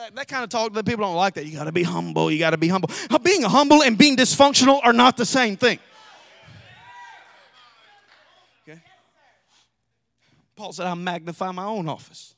that, 0.03 0.15
that 0.15 0.27
kind 0.27 0.43
of 0.43 0.49
talk 0.49 0.73
that 0.73 0.85
people 0.85 1.05
don't 1.05 1.15
like 1.15 1.35
that. 1.35 1.45
You 1.45 1.57
got 1.57 1.63
to 1.65 1.71
be 1.71 1.83
humble. 1.83 2.29
You 2.29 2.37
got 2.37 2.49
to 2.49 2.57
be 2.57 2.67
humble. 2.67 2.89
Uh, 3.09 3.17
being 3.19 3.41
humble 3.41 3.83
and 3.83 3.97
being 3.97 4.17
dysfunctional 4.17 4.81
are 4.83 4.91
not 4.91 5.15
the 5.15 5.25
same 5.25 5.55
thing. 5.55 5.79
Okay. 8.67 8.81
Paul 10.57 10.73
said, 10.73 10.87
I 10.87 10.93
magnify 10.93 11.51
my 11.51 11.65
own 11.65 11.87
office. 11.87 12.35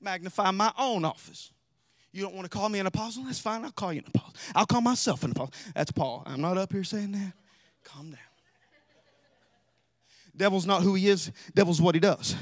Magnify 0.00 0.50
my 0.50 0.72
own 0.78 1.04
office. 1.04 1.50
You 2.12 2.22
don't 2.22 2.34
want 2.34 2.44
to 2.44 2.50
call 2.50 2.68
me 2.68 2.78
an 2.78 2.86
apostle? 2.86 3.24
That's 3.24 3.40
fine. 3.40 3.64
I'll 3.64 3.72
call 3.72 3.92
you 3.92 4.00
an 4.00 4.06
apostle. 4.06 4.34
I'll 4.54 4.66
call 4.66 4.80
myself 4.80 5.24
an 5.24 5.32
apostle. 5.32 5.52
That's 5.74 5.90
Paul. 5.90 6.22
I'm 6.26 6.40
not 6.40 6.56
up 6.56 6.72
here 6.72 6.84
saying 6.84 7.12
that. 7.12 7.32
Calm 7.84 8.10
down. 8.10 8.18
Devil's 10.36 10.66
not 10.66 10.82
who 10.82 10.94
he 10.94 11.08
is, 11.08 11.30
devil's 11.54 11.80
what 11.80 11.94
he 11.94 12.00
does. 12.00 12.34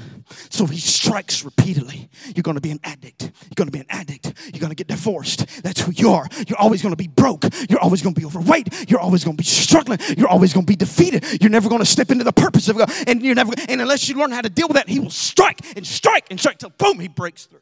So 0.49 0.65
he 0.65 0.79
strikes 0.79 1.45
repeatedly. 1.45 2.09
You're 2.35 2.41
going 2.41 2.55
to 2.55 2.61
be 2.61 2.71
an 2.71 2.79
addict. 2.83 3.21
You're 3.21 3.55
going 3.55 3.67
to 3.67 3.71
be 3.71 3.79
an 3.79 3.85
addict. 3.89 4.33
You're 4.51 4.59
going 4.59 4.71
to 4.71 4.75
get 4.75 4.87
divorced. 4.87 5.61
That's 5.61 5.81
who 5.81 5.91
you 5.91 6.09
are. 6.09 6.27
You're 6.47 6.57
always 6.57 6.81
going 6.81 6.93
to 6.93 6.97
be 6.97 7.07
broke. 7.07 7.45
You're 7.69 7.79
always 7.79 8.01
going 8.01 8.15
to 8.15 8.19
be 8.19 8.25
overweight. 8.25 8.89
You're 8.89 8.99
always 8.99 9.23
going 9.23 9.37
to 9.37 9.41
be 9.41 9.47
struggling. 9.47 9.99
You're 10.17 10.27
always 10.27 10.53
going 10.53 10.65
to 10.65 10.71
be 10.71 10.75
defeated. 10.75 11.39
You're 11.39 11.51
never 11.51 11.69
going 11.69 11.81
to 11.81 11.85
step 11.85 12.09
into 12.09 12.23
the 12.23 12.33
purpose 12.33 12.67
of 12.67 12.77
God. 12.77 12.91
And 13.05 13.21
you're 13.21 13.35
never 13.35 13.53
and 13.69 13.79
unless 13.79 14.09
you 14.09 14.15
learn 14.15 14.31
how 14.31 14.41
to 14.41 14.49
deal 14.49 14.67
with 14.67 14.75
that, 14.75 14.89
he 14.89 14.99
will 14.99 15.11
strike 15.11 15.59
and 15.77 15.85
strike 15.85 16.25
and 16.31 16.39
strike 16.39 16.57
till 16.57 16.71
boom, 16.71 16.99
he 16.99 17.07
breaks 17.07 17.45
through. 17.45 17.61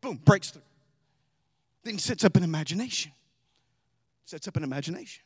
Boom, 0.00 0.20
breaks 0.24 0.50
through. 0.50 0.62
Then 1.82 1.94
he 1.94 2.00
sets 2.00 2.24
up 2.24 2.36
an 2.36 2.44
imagination. 2.44 3.10
Sets 4.24 4.46
up 4.46 4.56
an 4.56 4.62
imagination. 4.62 5.24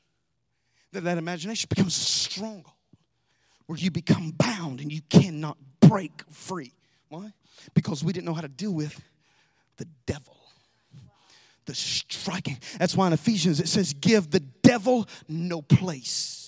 Then 0.92 1.04
that 1.04 1.18
imagination 1.18 1.66
becomes 1.68 1.96
a 1.98 2.00
stronghold 2.00 2.75
where 3.66 3.78
you 3.78 3.90
become 3.90 4.32
bound 4.32 4.80
and 4.80 4.92
you 4.92 5.00
cannot 5.08 5.56
break 5.80 6.22
free. 6.30 6.72
Why? 7.08 7.32
Because 7.74 8.04
we 8.04 8.12
didn't 8.12 8.26
know 8.26 8.34
how 8.34 8.42
to 8.42 8.48
deal 8.48 8.72
with 8.72 9.00
the 9.76 9.86
devil. 10.06 10.36
The 11.66 11.74
striking. 11.74 12.58
That's 12.78 12.96
why 12.96 13.08
in 13.08 13.12
Ephesians 13.12 13.60
it 13.60 13.68
says, 13.68 13.92
Give 13.92 14.30
the 14.30 14.40
devil 14.40 15.08
no 15.28 15.62
place 15.62 16.45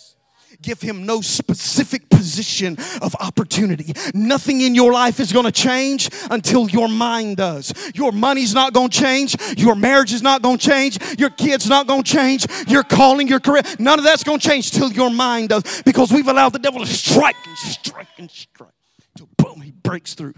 give 0.63 0.81
him 0.81 1.07
no 1.07 1.21
specific 1.21 2.09
position 2.11 2.77
of 3.01 3.15
opportunity. 3.21 3.93
Nothing 4.15 4.61
in 4.61 4.75
your 4.75 4.93
life 4.93 5.21
is 5.21 5.33
going 5.33 5.45
to 5.45 5.53
change 5.53 6.11
until 6.31 6.69
your 6.69 6.89
mind 6.89 7.37
does. 7.37 7.73
Your 7.95 8.13
money's 8.13 8.55
not 8.55 8.73
going 8.73 8.91
to 8.91 8.99
change. 8.99 9.37
Your 9.59 9.75
marriage 9.75 10.13
is 10.13 10.23
not 10.23 10.43
going 10.43 10.59
to 10.59 10.67
change. 10.67 10.99
Your 11.19 11.31
kids 11.31 11.69
not 11.69 11.87
going 11.87 12.03
to 12.03 12.13
change. 12.13 12.47
Your 12.67 12.83
calling, 12.83 13.29
your 13.29 13.41
career, 13.41 13.63
none 13.79 13.99
of 13.99 14.05
that's 14.05 14.25
going 14.25 14.39
to 14.39 14.49
change 14.49 14.71
till 14.71 14.93
your 14.93 15.11
mind 15.11 15.51
does 15.51 15.83
because 15.83 16.11
we've 16.13 16.29
allowed 16.29 16.53
the 16.53 16.59
devil 16.59 16.81
to 16.81 16.87
strike 16.87 17.37
and 17.47 17.57
strike 17.57 18.09
and 18.19 18.31
strike. 18.31 18.73
Till 19.17 19.29
boom, 19.37 19.61
he 19.61 19.71
breaks 19.71 20.15
through. 20.15 20.35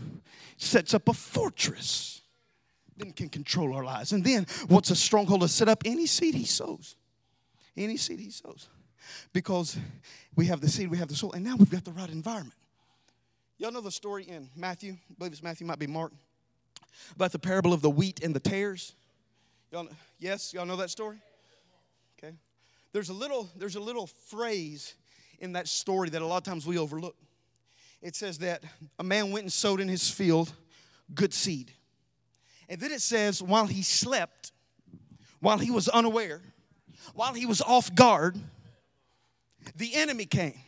Sets 0.56 0.94
up 0.94 1.08
a 1.08 1.12
fortress. 1.12 2.20
then 2.96 3.12
can 3.12 3.28
control 3.28 3.74
our 3.74 3.84
lives. 3.84 4.12
And 4.12 4.22
then 4.22 4.46
what's 4.68 4.90
a 4.90 4.96
stronghold 4.96 5.40
to 5.40 5.48
set 5.48 5.68
up? 5.68 5.82
Any 5.84 6.06
seed 6.06 6.34
he 6.34 6.44
sows. 6.44 6.96
Any 7.76 7.96
seed 7.96 8.20
he 8.20 8.30
sows. 8.30 8.68
Because 9.32 9.76
we 10.36 10.46
have 10.46 10.60
the 10.60 10.68
seed, 10.68 10.90
we 10.90 10.98
have 10.98 11.08
the 11.08 11.16
soil, 11.16 11.32
and 11.32 11.44
now 11.44 11.56
we've 11.56 11.70
got 11.70 11.84
the 11.84 11.92
right 11.92 12.10
environment. 12.10 12.54
Y'all 13.58 13.72
know 13.72 13.80
the 13.80 13.90
story 13.90 14.24
in 14.24 14.48
Matthew, 14.56 14.92
I 14.92 15.14
believe 15.18 15.32
it's 15.32 15.42
Matthew, 15.42 15.66
might 15.66 15.78
be 15.78 15.86
Mark, 15.86 16.12
about 17.14 17.32
the 17.32 17.38
parable 17.38 17.72
of 17.72 17.82
the 17.82 17.90
wheat 17.90 18.22
and 18.22 18.34
the 18.34 18.40
tares. 18.40 18.94
Y'all 19.70 19.88
yes, 20.18 20.54
y'all 20.54 20.66
know 20.66 20.76
that 20.76 20.90
story? 20.90 21.18
Okay. 22.18 22.34
There's 22.92 23.08
a 23.08 23.14
little, 23.14 23.48
there's 23.56 23.76
a 23.76 23.80
little 23.80 24.06
phrase 24.06 24.94
in 25.38 25.52
that 25.52 25.68
story 25.68 26.10
that 26.10 26.22
a 26.22 26.26
lot 26.26 26.38
of 26.38 26.44
times 26.44 26.66
we 26.66 26.78
overlook. 26.78 27.16
It 28.02 28.16
says 28.16 28.38
that 28.38 28.62
a 28.98 29.04
man 29.04 29.30
went 29.30 29.44
and 29.44 29.52
sowed 29.52 29.80
in 29.80 29.88
his 29.88 30.08
field 30.08 30.52
good 31.14 31.34
seed. 31.34 31.72
And 32.68 32.80
then 32.80 32.92
it 32.92 33.02
says, 33.02 33.42
while 33.42 33.66
he 33.66 33.82
slept, 33.82 34.52
while 35.40 35.58
he 35.58 35.70
was 35.70 35.88
unaware, 35.88 36.40
while 37.14 37.34
he 37.34 37.46
was 37.46 37.60
off 37.60 37.94
guard, 37.94 38.38
the 39.76 39.94
enemy 39.94 40.26
came 40.26 40.58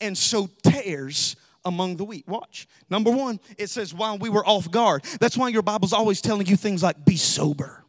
and 0.00 0.16
sowed 0.16 0.50
tares 0.62 1.36
among 1.64 1.96
the 1.96 2.04
wheat. 2.04 2.26
Watch. 2.28 2.68
Number 2.90 3.10
one, 3.10 3.40
it 3.56 3.70
says, 3.70 3.94
while 3.94 4.18
we 4.18 4.28
were 4.28 4.44
off 4.46 4.70
guard. 4.70 5.04
That's 5.20 5.36
why 5.36 5.48
your 5.48 5.62
Bible's 5.62 5.92
always 5.92 6.20
telling 6.20 6.46
you 6.46 6.56
things 6.56 6.82
like, 6.82 7.04
be 7.04 7.16
sober. 7.16 7.84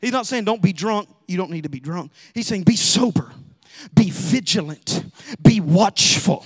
He's 0.00 0.12
not 0.12 0.26
saying 0.26 0.44
don't 0.44 0.62
be 0.62 0.72
drunk. 0.72 1.08
You 1.28 1.36
don't 1.36 1.50
need 1.50 1.62
to 1.62 1.68
be 1.68 1.80
drunk. 1.80 2.12
He's 2.34 2.46
saying 2.46 2.64
be 2.64 2.76
sober, 2.76 3.32
be 3.94 4.10
vigilant, 4.10 5.04
be 5.42 5.60
watchful 5.60 6.44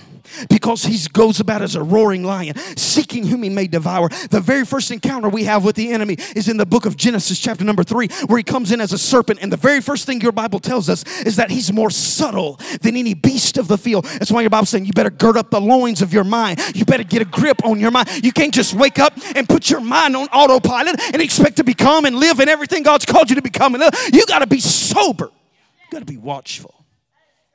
because 0.49 0.83
he 0.83 0.97
goes 1.13 1.39
about 1.39 1.61
as 1.61 1.75
a 1.75 1.83
roaring 1.83 2.23
lion, 2.23 2.55
seeking 2.75 3.25
whom 3.25 3.43
he 3.43 3.49
may 3.49 3.67
devour. 3.67 4.09
The 4.29 4.41
very 4.41 4.65
first 4.65 4.91
encounter 4.91 5.29
we 5.29 5.45
have 5.45 5.63
with 5.63 5.75
the 5.75 5.91
enemy 5.91 6.17
is 6.35 6.47
in 6.47 6.57
the 6.57 6.65
book 6.65 6.85
of 6.85 6.97
Genesis, 6.97 7.39
chapter 7.39 7.63
number 7.63 7.83
three, 7.83 8.07
where 8.27 8.37
he 8.37 8.43
comes 8.43 8.71
in 8.71 8.81
as 8.81 8.93
a 8.93 8.97
serpent. 8.97 9.39
And 9.41 9.51
the 9.51 9.57
very 9.57 9.81
first 9.81 10.05
thing 10.05 10.21
your 10.21 10.31
Bible 10.31 10.59
tells 10.59 10.89
us 10.89 11.03
is 11.21 11.37
that 11.37 11.49
he's 11.49 11.71
more 11.71 11.89
subtle 11.89 12.59
than 12.81 12.95
any 12.95 13.13
beast 13.13 13.57
of 13.57 13.67
the 13.67 13.77
field. 13.77 14.05
That's 14.05 14.31
why 14.31 14.41
your 14.41 14.49
Bible's 14.49 14.69
saying 14.69 14.85
you 14.85 14.93
better 14.93 15.09
gird 15.09 15.37
up 15.37 15.49
the 15.49 15.61
loins 15.61 16.01
of 16.01 16.13
your 16.13 16.23
mind. 16.23 16.59
You 16.75 16.85
better 16.85 17.03
get 17.03 17.21
a 17.21 17.25
grip 17.25 17.63
on 17.65 17.79
your 17.79 17.91
mind. 17.91 18.23
You 18.23 18.31
can't 18.31 18.53
just 18.53 18.73
wake 18.73 18.99
up 18.99 19.13
and 19.35 19.47
put 19.47 19.69
your 19.69 19.81
mind 19.81 20.15
on 20.15 20.27
autopilot 20.27 20.99
and 21.13 21.21
expect 21.21 21.57
to 21.57 21.63
become 21.63 22.05
and 22.05 22.15
live 22.15 22.39
in 22.39 22.49
everything 22.49 22.83
God's 22.83 23.05
called 23.05 23.29
you 23.29 23.35
to 23.35 23.41
become. 23.41 23.75
You 24.13 24.25
got 24.25 24.39
to 24.39 24.47
be 24.47 24.59
sober. 24.59 25.25
You 25.25 25.91
got 25.91 25.99
to 25.99 26.05
be 26.05 26.17
watchful. 26.17 26.76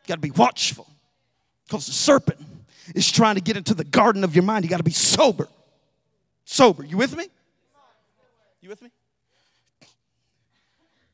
You 0.02 0.08
got 0.08 0.14
to 0.16 0.20
be 0.20 0.30
watchful 0.32 0.88
because 1.66 1.86
the 1.86 1.92
serpent 1.92 2.40
is 2.94 3.10
trying 3.10 3.36
to 3.36 3.40
get 3.40 3.56
into 3.56 3.74
the 3.74 3.84
garden 3.84 4.24
of 4.24 4.34
your 4.34 4.42
mind. 4.42 4.64
You 4.64 4.70
got 4.70 4.78
to 4.78 4.82
be 4.82 4.90
sober. 4.90 5.48
Sober. 6.44 6.84
You 6.84 6.96
with 6.96 7.16
me? 7.16 7.26
You 8.60 8.68
with 8.68 8.82
me? 8.82 8.90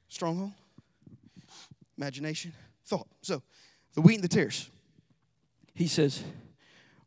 Stronghold, 0.08 0.52
imagination, 1.96 2.52
thought. 2.86 3.06
So, 3.22 3.42
the 3.94 4.00
wheat 4.00 4.16
and 4.16 4.24
the 4.24 4.28
tares. 4.28 4.68
He 5.74 5.86
says, 5.86 6.22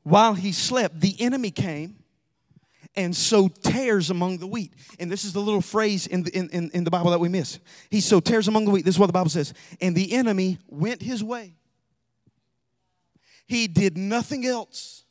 while 0.03 0.33
he 0.33 0.51
slept, 0.51 1.01
the 1.01 1.15
enemy 1.19 1.51
came 1.51 1.97
and 2.95 3.15
sowed 3.15 3.61
tares 3.61 4.09
among 4.09 4.37
the 4.37 4.47
wheat. 4.47 4.73
And 4.99 5.11
this 5.11 5.25
is 5.25 5.33
the 5.33 5.41
little 5.41 5.61
phrase 5.61 6.07
in 6.07 6.23
the, 6.23 6.31
in, 6.35 6.49
in, 6.49 6.71
in 6.73 6.83
the 6.83 6.91
Bible 6.91 7.11
that 7.11 7.19
we 7.19 7.29
miss. 7.29 7.59
He 7.89 8.01
sowed 8.01 8.25
tares 8.25 8.47
among 8.47 8.65
the 8.65 8.71
wheat. 8.71 8.85
This 8.85 8.95
is 8.95 8.99
what 8.99 9.07
the 9.07 9.13
Bible 9.13 9.29
says. 9.29 9.53
And 9.79 9.95
the 9.95 10.13
enemy 10.13 10.57
went 10.69 11.01
his 11.01 11.23
way 11.23 11.53
he 13.47 13.67
did 13.67 13.97
nothing 13.97 14.45
else 14.45 15.03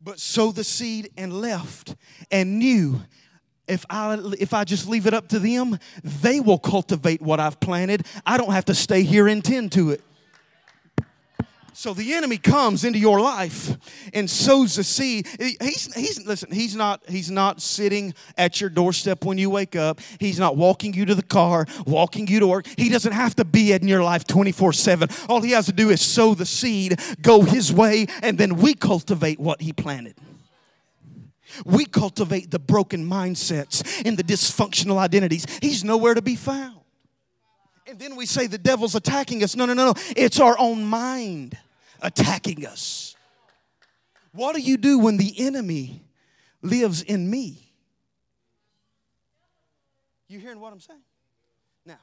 but 0.00 0.20
sow 0.20 0.52
the 0.52 0.64
seed 0.64 1.10
and 1.16 1.32
left 1.32 1.94
and 2.30 2.58
knew 2.58 3.00
if 3.68 3.84
I 3.90 4.18
if 4.38 4.54
I 4.54 4.64
just 4.64 4.88
leave 4.88 5.06
it 5.06 5.14
up 5.14 5.28
to 5.28 5.38
them, 5.38 5.78
they 6.04 6.40
will 6.40 6.58
cultivate 6.58 7.20
what 7.20 7.40
I've 7.40 7.58
planted. 7.60 8.06
I 8.24 8.36
don't 8.36 8.52
have 8.52 8.66
to 8.66 8.74
stay 8.74 9.02
here 9.02 9.26
and 9.28 9.44
tend 9.44 9.72
to 9.72 9.90
it. 9.90 10.02
So 11.76 11.92
the 11.92 12.14
enemy 12.14 12.38
comes 12.38 12.84
into 12.84 12.98
your 12.98 13.20
life 13.20 13.76
and 14.14 14.30
sows 14.30 14.76
the 14.76 14.82
seed. 14.82 15.28
He's, 15.38 15.94
he's 15.94 16.24
listen, 16.24 16.50
he's 16.50 16.74
not 16.74 17.02
he's 17.06 17.30
not 17.30 17.60
sitting 17.60 18.14
at 18.38 18.62
your 18.62 18.70
doorstep 18.70 19.26
when 19.26 19.36
you 19.36 19.50
wake 19.50 19.76
up. 19.76 20.00
He's 20.18 20.38
not 20.38 20.56
walking 20.56 20.94
you 20.94 21.04
to 21.04 21.14
the 21.14 21.22
car, 21.22 21.66
walking 21.86 22.28
you 22.28 22.40
to 22.40 22.46
work. 22.46 22.66
He 22.78 22.88
doesn't 22.88 23.12
have 23.12 23.36
to 23.36 23.44
be 23.44 23.72
in 23.72 23.86
your 23.86 24.02
life 24.02 24.26
24/7. 24.26 25.28
All 25.28 25.42
he 25.42 25.50
has 25.50 25.66
to 25.66 25.72
do 25.74 25.90
is 25.90 26.00
sow 26.00 26.32
the 26.32 26.46
seed, 26.46 26.98
go 27.20 27.42
his 27.42 27.70
way, 27.70 28.06
and 28.22 28.38
then 28.38 28.56
we 28.56 28.72
cultivate 28.72 29.38
what 29.38 29.60
he 29.60 29.74
planted. 29.74 30.14
We 31.66 31.84
cultivate 31.84 32.50
the 32.50 32.58
broken 32.58 33.06
mindsets 33.06 34.02
and 34.06 34.16
the 34.16 34.24
dysfunctional 34.24 34.96
identities. 34.96 35.44
He's 35.60 35.84
nowhere 35.84 36.14
to 36.14 36.22
be 36.22 36.36
found. 36.36 36.80
And 37.86 37.98
then 37.98 38.16
we 38.16 38.24
say 38.24 38.46
the 38.46 38.56
devil's 38.56 38.94
attacking 38.94 39.44
us. 39.44 39.54
No, 39.54 39.66
no, 39.66 39.74
no, 39.74 39.92
no. 39.92 39.94
It's 40.16 40.40
our 40.40 40.58
own 40.58 40.82
mind 40.82 41.58
attacking 42.00 42.66
us. 42.66 43.16
What 44.32 44.54
do 44.54 44.60
you 44.60 44.76
do 44.76 44.98
when 44.98 45.16
the 45.16 45.34
enemy 45.38 46.02
lives 46.62 47.02
in 47.02 47.28
me? 47.30 47.72
You 50.28 50.38
hearing 50.38 50.60
what 50.60 50.72
I'm 50.72 50.80
saying? 50.80 51.00
Now, 51.86 52.00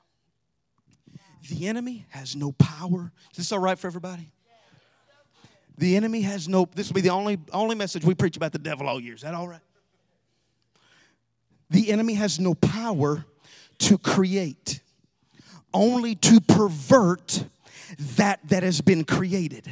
the 1.49 1.67
enemy 1.67 2.06
has 2.10 2.36
no 2.36 2.53
power. 2.53 3.12
Is 3.32 3.38
this 3.38 3.51
all 3.51 3.60
right 3.60 3.77
for 3.77 3.88
everybody? 3.88 4.32
The 5.77 5.95
enemy 5.95 6.21
has 6.21 6.47
no, 6.47 6.67
this 6.73 6.89
will 6.89 6.95
be 6.95 7.01
the 7.01 7.10
only, 7.10 7.39
only 7.51 7.75
message 7.75 8.06
we 8.06 8.13
preach 8.13 8.38
about 8.38 8.51
the 8.51 8.60
devil 8.60 8.88
all 8.88 8.99
year. 8.99 9.15
Is 9.15 9.21
that 9.21 9.34
all 9.34 9.47
right? 9.47 9.62
The 11.69 11.91
enemy 11.91 12.13
has 12.13 12.39
no 12.39 12.53
power 12.53 13.25
to 13.79 13.97
create, 13.97 14.82
only 15.73 16.15
to 16.15 16.39
pervert 16.39 17.45
that 18.15 18.39
that 18.49 18.63
has 18.63 18.82
been 18.82 19.03
created 19.03 19.67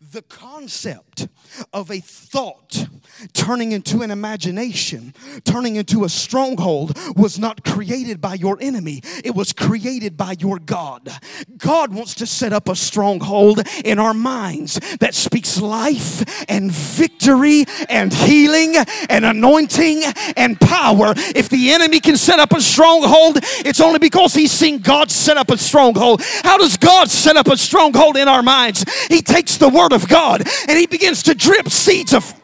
the 0.00 0.22
concept 0.22 1.28
of 1.72 1.90
a 1.90 2.00
thought 2.00 2.88
turning 3.32 3.72
into 3.72 4.02
an 4.02 4.10
imagination, 4.10 5.14
turning 5.44 5.76
into 5.76 6.04
a 6.04 6.08
stronghold, 6.08 6.96
was 7.16 7.38
not 7.38 7.64
created 7.64 8.20
by 8.20 8.34
your 8.34 8.58
enemy, 8.60 9.00
it 9.24 9.34
was 9.34 9.52
created 9.52 10.16
by 10.16 10.34
your 10.38 10.58
God. 10.58 11.08
God 11.56 11.94
wants 11.94 12.14
to 12.16 12.26
set 12.26 12.52
up 12.52 12.68
a 12.68 12.76
stronghold 12.76 13.62
in 13.84 13.98
our 13.98 14.14
minds 14.14 14.78
that 14.98 15.14
speaks 15.14 15.60
life 15.60 16.22
and 16.48 16.70
victory 16.70 17.64
and 17.88 18.12
healing 18.12 18.74
and 19.08 19.24
anointing 19.24 20.02
and 20.36 20.60
power. 20.60 21.14
If 21.16 21.48
the 21.48 21.72
enemy 21.72 22.00
can 22.00 22.16
set 22.16 22.38
up 22.38 22.52
a 22.52 22.60
stronghold, 22.60 23.38
it's 23.64 23.80
only 23.80 23.98
because 23.98 24.34
he's 24.34 24.52
seen 24.52 24.78
God 24.78 25.10
set 25.10 25.36
up 25.36 25.50
a 25.50 25.56
stronghold. 25.56 26.22
How 26.42 26.58
does 26.58 26.76
God 26.76 27.10
set 27.10 27.36
up 27.36 27.48
a 27.48 27.56
stronghold 27.56 28.16
in 28.16 28.28
our 28.28 28.42
minds? 28.42 28.84
He 29.08 29.22
takes 29.22 29.56
the 29.56 29.68
word 29.68 29.85
of 29.92 30.08
God 30.08 30.42
and 30.68 30.78
he 30.78 30.86
begins 30.86 31.22
to 31.24 31.34
drip 31.34 31.68
seeds 31.68 32.12
of 32.12 32.34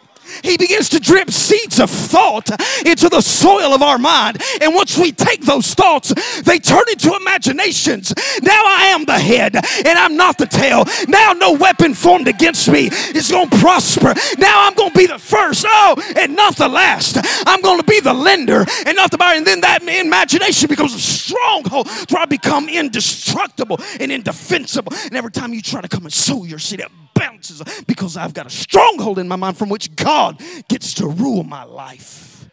he 0.42 0.56
begins 0.56 0.88
to 0.90 1.00
drip 1.00 1.30
seeds 1.30 1.78
of 1.80 1.90
thought 1.90 2.50
into 2.86 3.08
the 3.08 3.20
soil 3.20 3.74
of 3.74 3.82
our 3.82 3.98
mind. 3.98 4.42
And 4.60 4.74
once 4.74 4.96
we 4.96 5.12
take 5.12 5.42
those 5.42 5.74
thoughts, 5.74 6.12
they 6.42 6.58
turn 6.58 6.84
into 6.90 7.14
imaginations. 7.14 8.12
Now 8.42 8.62
I 8.64 8.86
am 8.94 9.04
the 9.04 9.18
head 9.18 9.56
and 9.56 9.98
I'm 9.98 10.16
not 10.16 10.38
the 10.38 10.46
tail. 10.46 10.84
Now 11.08 11.32
no 11.32 11.52
weapon 11.52 11.94
formed 11.94 12.28
against 12.28 12.68
me 12.70 12.88
is 13.14 13.30
going 13.30 13.50
to 13.50 13.58
prosper. 13.58 14.14
Now 14.38 14.66
I'm 14.66 14.74
going 14.74 14.92
to 14.92 14.98
be 14.98 15.06
the 15.06 15.18
first, 15.18 15.64
oh, 15.68 16.14
and 16.16 16.34
not 16.34 16.56
the 16.56 16.68
last. 16.68 17.18
I'm 17.46 17.60
going 17.60 17.78
to 17.78 17.86
be 17.86 18.00
the 18.00 18.14
lender 18.14 18.64
and 18.86 18.96
not 18.96 19.10
the 19.10 19.18
buyer. 19.18 19.36
And 19.36 19.46
then 19.46 19.60
that 19.60 19.82
imagination 19.82 20.68
becomes 20.68 20.94
a 20.94 21.00
stronghold 21.00 21.88
where 22.10 22.22
I 22.22 22.26
become 22.26 22.68
indestructible 22.68 23.80
and 24.00 24.10
indefensible. 24.10 24.92
And 25.04 25.14
every 25.14 25.30
time 25.30 25.52
you 25.52 25.62
try 25.62 25.80
to 25.80 25.88
come 25.88 26.04
and 26.04 26.12
sow 26.12 26.44
your 26.44 26.58
seed, 26.58 26.80
it 26.80 26.90
bounces 27.22 27.62
because 27.86 28.16
I've 28.16 28.34
got 28.34 28.46
a 28.46 28.50
stronghold 28.50 29.18
in 29.18 29.28
my 29.28 29.36
mind 29.36 29.56
from 29.56 29.68
which 29.68 29.94
God 29.96 30.40
gets 30.68 30.94
to 30.94 31.06
rule 31.06 31.44
my 31.44 31.64
life. 31.64 32.48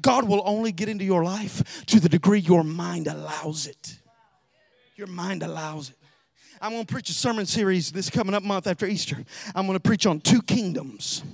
God 0.00 0.28
will 0.28 0.42
only 0.44 0.72
get 0.72 0.88
into 0.88 1.04
your 1.04 1.24
life 1.24 1.84
to 1.86 2.00
the 2.00 2.08
degree 2.08 2.40
your 2.40 2.64
mind 2.64 3.06
allows 3.06 3.66
it. 3.66 3.98
Your 4.96 5.06
mind 5.06 5.42
allows 5.42 5.90
it. 5.90 5.96
I'm 6.60 6.72
going 6.72 6.84
to 6.84 6.92
preach 6.92 7.10
a 7.10 7.14
sermon 7.14 7.46
series 7.46 7.90
this 7.90 8.08
coming 8.08 8.34
up 8.34 8.42
month 8.42 8.66
after 8.66 8.86
Easter. 8.86 9.16
I'm 9.54 9.66
going 9.66 9.76
to 9.76 9.80
preach 9.80 10.06
on 10.06 10.20
two 10.20 10.42
kingdoms. 10.42 11.24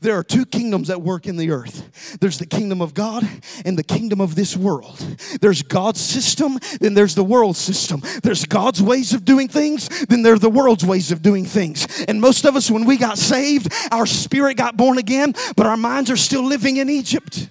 There 0.00 0.18
are 0.18 0.24
two 0.24 0.46
kingdoms 0.46 0.90
at 0.90 1.02
work 1.02 1.26
in 1.26 1.36
the 1.36 1.50
earth 1.50 1.84
there's 2.20 2.38
the 2.38 2.46
kingdom 2.46 2.80
of 2.80 2.94
God 2.94 3.26
and 3.64 3.78
the 3.78 3.82
kingdom 3.82 4.20
of 4.20 4.34
this 4.34 4.56
world. 4.56 4.98
There's 5.40 5.62
God's 5.62 6.00
system, 6.00 6.58
then 6.80 6.94
there's 6.94 7.14
the 7.14 7.24
world's 7.24 7.58
system. 7.58 8.02
There's 8.22 8.44
God's 8.44 8.82
ways 8.82 9.12
of 9.12 9.24
doing 9.24 9.48
things, 9.48 9.88
then 10.06 10.22
there's 10.22 10.40
the 10.40 10.50
world's 10.50 10.84
ways 10.84 11.12
of 11.12 11.22
doing 11.22 11.44
things. 11.44 12.04
And 12.08 12.20
most 12.20 12.44
of 12.44 12.56
us, 12.56 12.70
when 12.70 12.84
we 12.84 12.96
got 12.96 13.18
saved, 13.18 13.72
our 13.90 14.06
spirit 14.06 14.56
got 14.56 14.76
born 14.76 14.98
again, 14.98 15.34
but 15.56 15.66
our 15.66 15.76
minds 15.76 16.10
are 16.10 16.16
still 16.16 16.44
living 16.44 16.76
in 16.76 16.88
Egypt. 16.88 17.48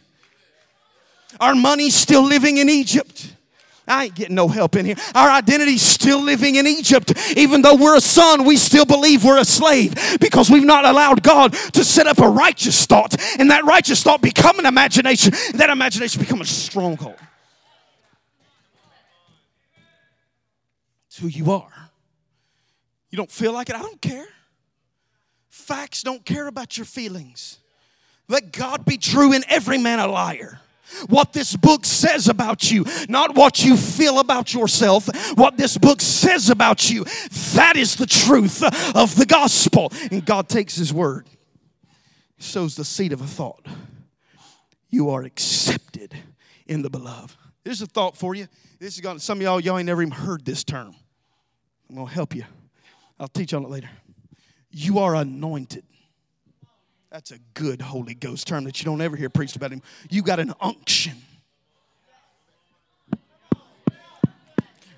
Our 1.40 1.56
money's 1.56 1.96
still 1.96 2.24
living 2.24 2.58
in 2.58 2.70
Egypt. 2.70 3.34
I 3.88 4.06
ain't 4.06 4.16
getting 4.16 4.36
no 4.36 4.48
help 4.48 4.76
in 4.78 4.86
here. 4.86 4.96
Our 5.14 5.30
identity's 5.30 5.82
still 5.82 6.22
living 6.22 6.56
in 6.56 6.66
Egypt. 6.66 7.14
Even 7.36 7.62
though 7.62 7.76
we're 7.76 7.98
a 7.98 8.02
son, 8.02 8.46
we 8.46 8.56
still 8.56 8.86
believe 8.86 9.26
we're 9.26 9.40
a 9.40 9.46
slave 9.46 10.18
because 10.22 10.50
we've 10.50 10.64
not 10.64 10.86
allowed 10.86 11.22
God 11.22 11.54
to 11.74 11.84
set 11.84 12.08
up 12.08 12.20
a 12.20 12.30
righteous 12.30 12.86
thought. 12.86 13.16
And 13.40 13.52
that 13.52 13.66
righteous 13.66 14.02
thought 14.02 14.22
become 14.22 14.58
an 14.60 14.66
imagination. 14.66 15.34
That 15.56 15.70
imagination 15.70 16.22
become 16.22 16.40
a 16.40 16.46
stronghold. 16.46 17.18
It's 21.08 21.18
who 21.18 21.28
you 21.28 21.52
are. 21.52 21.92
You 23.10 23.18
don't 23.18 23.32
feel 23.32 23.52
like 23.52 23.70
it? 23.70 23.76
I 23.76 23.82
don't 23.82 24.02
care. 24.02 24.26
Facts 25.50 26.04
don't 26.04 26.26
care 26.26 26.48
about 26.48 26.78
your 26.78 26.86
feelings. 26.86 27.60
Let 28.30 28.54
God 28.54 28.86
be 28.86 28.98
true 28.98 29.34
and 29.34 29.44
every 29.50 29.78
man 29.78 30.00
a 30.00 30.08
liar 30.08 30.62
what 31.08 31.34
this 31.34 31.56
book 31.56 31.86
says 31.86 32.28
about 32.28 32.72
you, 32.72 32.86
not 33.10 33.36
what 33.36 33.64
you 33.64 33.78
feel 33.78 34.20
about 34.20 34.54
yourself, 34.54 35.10
what 35.36 35.58
this 35.58 35.78
book 35.78 36.02
says 36.02 36.50
about 36.50 36.90
you. 36.90 37.06
That 37.56 37.76
is 37.76 37.96
the 37.96 38.06
truth 38.06 38.64
of 38.96 39.16
the 39.16 39.26
gospel. 39.26 39.92
And 40.12 40.26
God 40.26 40.50
takes 40.50 40.76
His 40.76 40.94
word, 40.94 41.28
sows 42.38 42.76
the 42.76 42.86
seed 42.86 43.14
of 43.14 43.22
a 43.22 43.28
thought. 43.28 43.66
You 44.90 45.10
are 45.10 45.24
accepted 45.24 46.14
in 46.68 46.82
the 46.82 46.90
beloved. 46.90 47.36
There's 47.64 47.82
a 47.82 47.88
thought 47.88 48.18
for 48.18 48.36
you. 48.36 48.48
This 48.80 48.96
is 48.96 49.02
going 49.02 49.20
some 49.20 49.38
of 49.40 49.42
y'all, 49.42 49.60
y'all 49.60 49.78
ain't 49.78 49.88
never 49.88 50.02
even 50.02 50.12
heard 50.12 50.46
this 50.46 50.64
term. 50.64 50.94
I'm 51.90 51.96
gonna 51.96 52.10
help 52.10 52.36
you. 52.36 52.44
I'll 53.20 53.28
teach 53.28 53.54
on 53.54 53.64
it 53.64 53.70
later. 53.70 53.90
You 54.72 55.00
are 55.00 55.16
anointed. 55.16 55.84
That's 57.14 57.30
a 57.30 57.38
good 57.54 57.80
Holy 57.80 58.16
Ghost 58.16 58.48
term 58.48 58.64
that 58.64 58.80
you 58.80 58.86
don't 58.86 59.00
ever 59.00 59.16
hear 59.16 59.30
preached 59.30 59.56
about 59.56 59.70
him. 59.70 59.84
You 60.10 60.24
got 60.24 60.40
an 60.40 60.52
unction. 60.60 61.14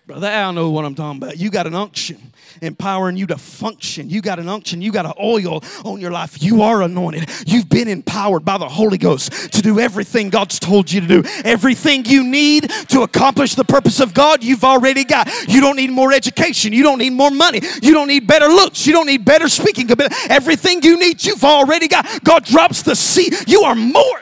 Brother 0.07 0.27
Al 0.27 0.53
know 0.53 0.69
what 0.69 0.85
I'm 0.85 0.93
talking 0.93 1.19
about. 1.19 1.37
You 1.37 1.49
got 1.49 1.65
an 1.65 1.73
unction 1.73 2.31
empowering 2.61 3.17
you 3.17 3.25
to 3.25 3.37
function. 3.37 4.07
You 4.07 4.21
got 4.21 4.37
an 4.37 4.47
unction. 4.47 4.79
You 4.79 4.91
got 4.91 5.07
an 5.07 5.13
oil 5.19 5.63
on 5.83 5.99
your 5.99 6.11
life. 6.11 6.43
You 6.43 6.61
are 6.61 6.83
anointed. 6.83 7.27
You've 7.47 7.69
been 7.69 7.87
empowered 7.87 8.45
by 8.45 8.59
the 8.59 8.69
Holy 8.69 8.99
Ghost 8.99 9.51
to 9.53 9.63
do 9.63 9.79
everything 9.79 10.29
God's 10.29 10.59
told 10.59 10.91
you 10.91 11.01
to 11.01 11.07
do. 11.07 11.23
Everything 11.43 12.05
you 12.05 12.23
need 12.23 12.69
to 12.89 13.01
accomplish 13.01 13.55
the 13.55 13.63
purpose 13.63 13.99
of 13.99 14.13
God, 14.13 14.43
you've 14.43 14.63
already 14.63 15.05
got. 15.05 15.27
You 15.47 15.59
don't 15.59 15.75
need 15.75 15.89
more 15.89 16.13
education. 16.13 16.71
You 16.71 16.83
don't 16.83 16.99
need 16.99 17.13
more 17.13 17.31
money. 17.31 17.61
You 17.81 17.93
don't 17.93 18.07
need 18.07 18.27
better 18.27 18.47
looks. 18.47 18.85
You 18.85 18.93
don't 18.93 19.07
need 19.07 19.25
better 19.25 19.49
speaking. 19.49 19.89
Everything 20.29 20.83
you 20.83 20.99
need, 20.99 21.25
you've 21.25 21.43
already 21.43 21.87
got. 21.87 22.23
God 22.23 22.45
drops 22.45 22.83
the 22.83 22.95
seed. 22.95 23.33
You 23.47 23.61
are 23.61 23.75
more. 23.75 24.21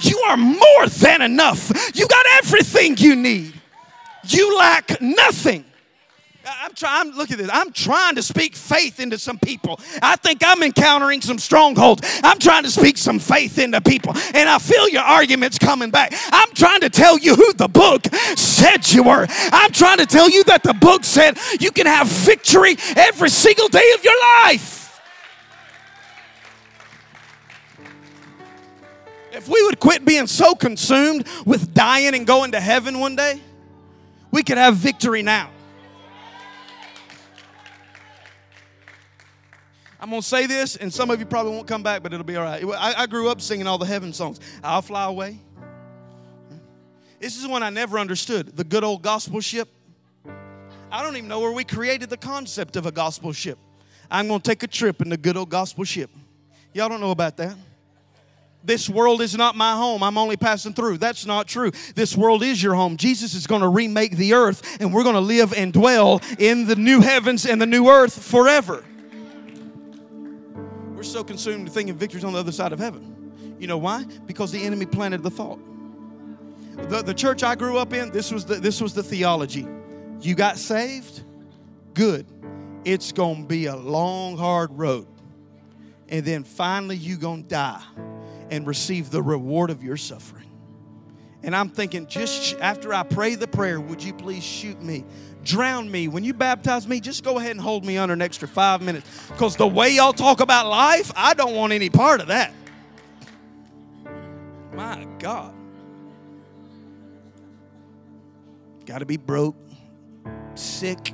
You 0.00 0.18
are 0.18 0.36
more 0.36 0.86
than 0.86 1.22
enough. 1.22 1.70
You 1.94 2.06
got 2.08 2.26
everything 2.42 2.98
you 2.98 3.16
need. 3.16 3.54
You 4.26 4.58
lack 4.58 5.00
nothing. 5.00 5.64
I'm 6.46 6.74
trying, 6.74 7.12
look 7.12 7.30
at 7.30 7.38
this. 7.38 7.48
I'm 7.52 7.72
trying 7.72 8.16
to 8.16 8.22
speak 8.22 8.54
faith 8.54 9.00
into 9.00 9.18
some 9.18 9.38
people. 9.38 9.80
I 10.02 10.16
think 10.16 10.42
I'm 10.44 10.62
encountering 10.62 11.22
some 11.22 11.38
strongholds. 11.38 12.02
I'm 12.22 12.38
trying 12.38 12.64
to 12.64 12.70
speak 12.70 12.98
some 12.98 13.18
faith 13.18 13.58
into 13.58 13.80
people. 13.80 14.12
And 14.34 14.48
I 14.48 14.58
feel 14.58 14.88
your 14.88 15.02
arguments 15.02 15.58
coming 15.58 15.90
back. 15.90 16.12
I'm 16.32 16.52
trying 16.54 16.80
to 16.80 16.90
tell 16.90 17.18
you 17.18 17.34
who 17.34 17.52
the 17.54 17.68
book 17.68 18.06
said 18.36 18.90
you 18.92 19.04
were. 19.04 19.26
I'm 19.30 19.72
trying 19.72 19.98
to 19.98 20.06
tell 20.06 20.28
you 20.28 20.44
that 20.44 20.62
the 20.62 20.74
book 20.74 21.04
said 21.04 21.38
you 21.60 21.70
can 21.70 21.86
have 21.86 22.08
victory 22.08 22.76
every 22.96 23.30
single 23.30 23.68
day 23.68 23.92
of 23.94 24.04
your 24.04 24.20
life. 24.44 25.00
If 29.32 29.48
we 29.48 29.62
would 29.64 29.80
quit 29.80 30.04
being 30.04 30.26
so 30.26 30.54
consumed 30.54 31.26
with 31.44 31.74
dying 31.74 32.14
and 32.14 32.26
going 32.26 32.52
to 32.52 32.60
heaven 32.60 33.00
one 33.00 33.16
day, 33.16 33.40
we 34.34 34.42
could 34.42 34.58
have 34.58 34.74
victory 34.74 35.22
now. 35.22 35.48
I'm 40.00 40.10
going 40.10 40.22
to 40.22 40.26
say 40.26 40.46
this, 40.46 40.74
and 40.74 40.92
some 40.92 41.08
of 41.10 41.20
you 41.20 41.24
probably 41.24 41.52
won't 41.52 41.68
come 41.68 41.84
back, 41.84 42.02
but 42.02 42.12
it'll 42.12 42.24
be 42.24 42.34
all 42.34 42.42
right. 42.42 42.64
I, 42.64 43.02
I 43.02 43.06
grew 43.06 43.28
up 43.28 43.40
singing 43.40 43.68
all 43.68 43.78
the 43.78 43.86
heaven 43.86 44.12
songs. 44.12 44.40
I'll 44.64 44.82
fly 44.82 45.04
away. 45.04 45.38
This 47.20 47.36
is 47.36 47.46
one 47.46 47.62
I 47.62 47.70
never 47.70 47.96
understood 47.96 48.56
the 48.56 48.64
good 48.64 48.82
old 48.82 49.02
gospel 49.02 49.40
ship. 49.40 49.68
I 50.90 51.04
don't 51.04 51.16
even 51.16 51.28
know 51.28 51.38
where 51.38 51.52
we 51.52 51.62
created 51.62 52.10
the 52.10 52.16
concept 52.16 52.74
of 52.74 52.86
a 52.86 52.92
gospel 52.92 53.32
ship. 53.32 53.56
I'm 54.10 54.26
going 54.26 54.40
to 54.40 54.50
take 54.50 54.64
a 54.64 54.66
trip 54.66 55.00
in 55.00 55.10
the 55.10 55.16
good 55.16 55.36
old 55.36 55.48
gospel 55.48 55.84
ship. 55.84 56.10
Y'all 56.72 56.88
don't 56.88 57.00
know 57.00 57.12
about 57.12 57.36
that. 57.36 57.54
This 58.64 58.88
world 58.88 59.20
is 59.20 59.36
not 59.36 59.56
my 59.56 59.72
home. 59.72 60.02
I'm 60.02 60.16
only 60.16 60.38
passing 60.38 60.72
through. 60.72 60.96
That's 60.96 61.26
not 61.26 61.46
true. 61.46 61.70
This 61.94 62.16
world 62.16 62.42
is 62.42 62.62
your 62.62 62.74
home. 62.74 62.96
Jesus 62.96 63.34
is 63.34 63.46
going 63.46 63.60
to 63.60 63.68
remake 63.68 64.16
the 64.16 64.32
earth, 64.32 64.78
and 64.80 64.92
we're 64.92 65.02
going 65.02 65.16
to 65.16 65.20
live 65.20 65.52
and 65.52 65.70
dwell 65.70 66.22
in 66.38 66.66
the 66.66 66.74
new 66.74 67.02
heavens 67.02 67.44
and 67.44 67.60
the 67.60 67.66
new 67.66 67.88
earth 67.88 68.22
forever. 68.22 68.82
We're 70.94 71.02
so 71.02 71.22
consumed 71.22 71.70
thinking 71.70 71.94
victory's 71.94 72.24
on 72.24 72.32
the 72.32 72.38
other 72.38 72.52
side 72.52 72.72
of 72.72 72.78
heaven. 72.78 73.56
You 73.58 73.66
know 73.66 73.78
why? 73.78 74.04
Because 74.26 74.50
the 74.50 74.62
enemy 74.62 74.86
planted 74.86 75.22
the 75.22 75.30
thought. 75.30 75.60
The, 76.88 77.02
the 77.02 77.14
church 77.14 77.42
I 77.42 77.54
grew 77.54 77.76
up 77.76 77.92
in, 77.92 78.10
this 78.10 78.32
was 78.32 78.46
the, 78.46 78.54
this 78.56 78.80
was 78.80 78.94
the 78.94 79.02
theology. 79.02 79.68
You 80.20 80.34
got 80.34 80.56
saved? 80.56 81.22
Good. 81.92 82.26
It's 82.86 83.12
going 83.12 83.42
to 83.42 83.46
be 83.46 83.66
a 83.66 83.76
long, 83.76 84.38
hard 84.38 84.70
road. 84.72 85.06
And 86.08 86.24
then 86.24 86.44
finally, 86.44 86.96
you're 86.96 87.18
going 87.18 87.42
to 87.42 87.48
die 87.48 87.82
and 88.54 88.66
receive 88.66 89.10
the 89.10 89.22
reward 89.22 89.70
of 89.70 89.82
your 89.82 89.96
suffering. 89.96 90.48
And 91.42 91.54
I'm 91.54 91.68
thinking, 91.68 92.06
just 92.06 92.58
after 92.60 92.94
I 92.94 93.02
pray 93.02 93.34
the 93.34 93.46
prayer, 93.46 93.80
would 93.80 94.02
you 94.02 94.14
please 94.14 94.42
shoot 94.42 94.80
me? 94.80 95.04
Drown 95.42 95.90
me. 95.90 96.08
When 96.08 96.24
you 96.24 96.32
baptize 96.32 96.88
me, 96.88 97.00
just 97.00 97.22
go 97.22 97.38
ahead 97.38 97.50
and 97.50 97.60
hold 97.60 97.84
me 97.84 97.98
under 97.98 98.14
an 98.14 98.22
extra 98.22 98.48
five 98.48 98.80
minutes. 98.80 99.06
Because 99.28 99.56
the 99.56 99.66
way 99.66 99.90
y'all 99.90 100.14
talk 100.14 100.40
about 100.40 100.68
life, 100.68 101.12
I 101.14 101.34
don't 101.34 101.54
want 101.54 101.74
any 101.74 101.90
part 101.90 102.22
of 102.22 102.28
that. 102.28 102.54
My 104.72 105.06
God. 105.18 105.54
Got 108.86 108.98
to 108.98 109.06
be 109.06 109.16
broke, 109.16 109.56
sick. 110.54 111.12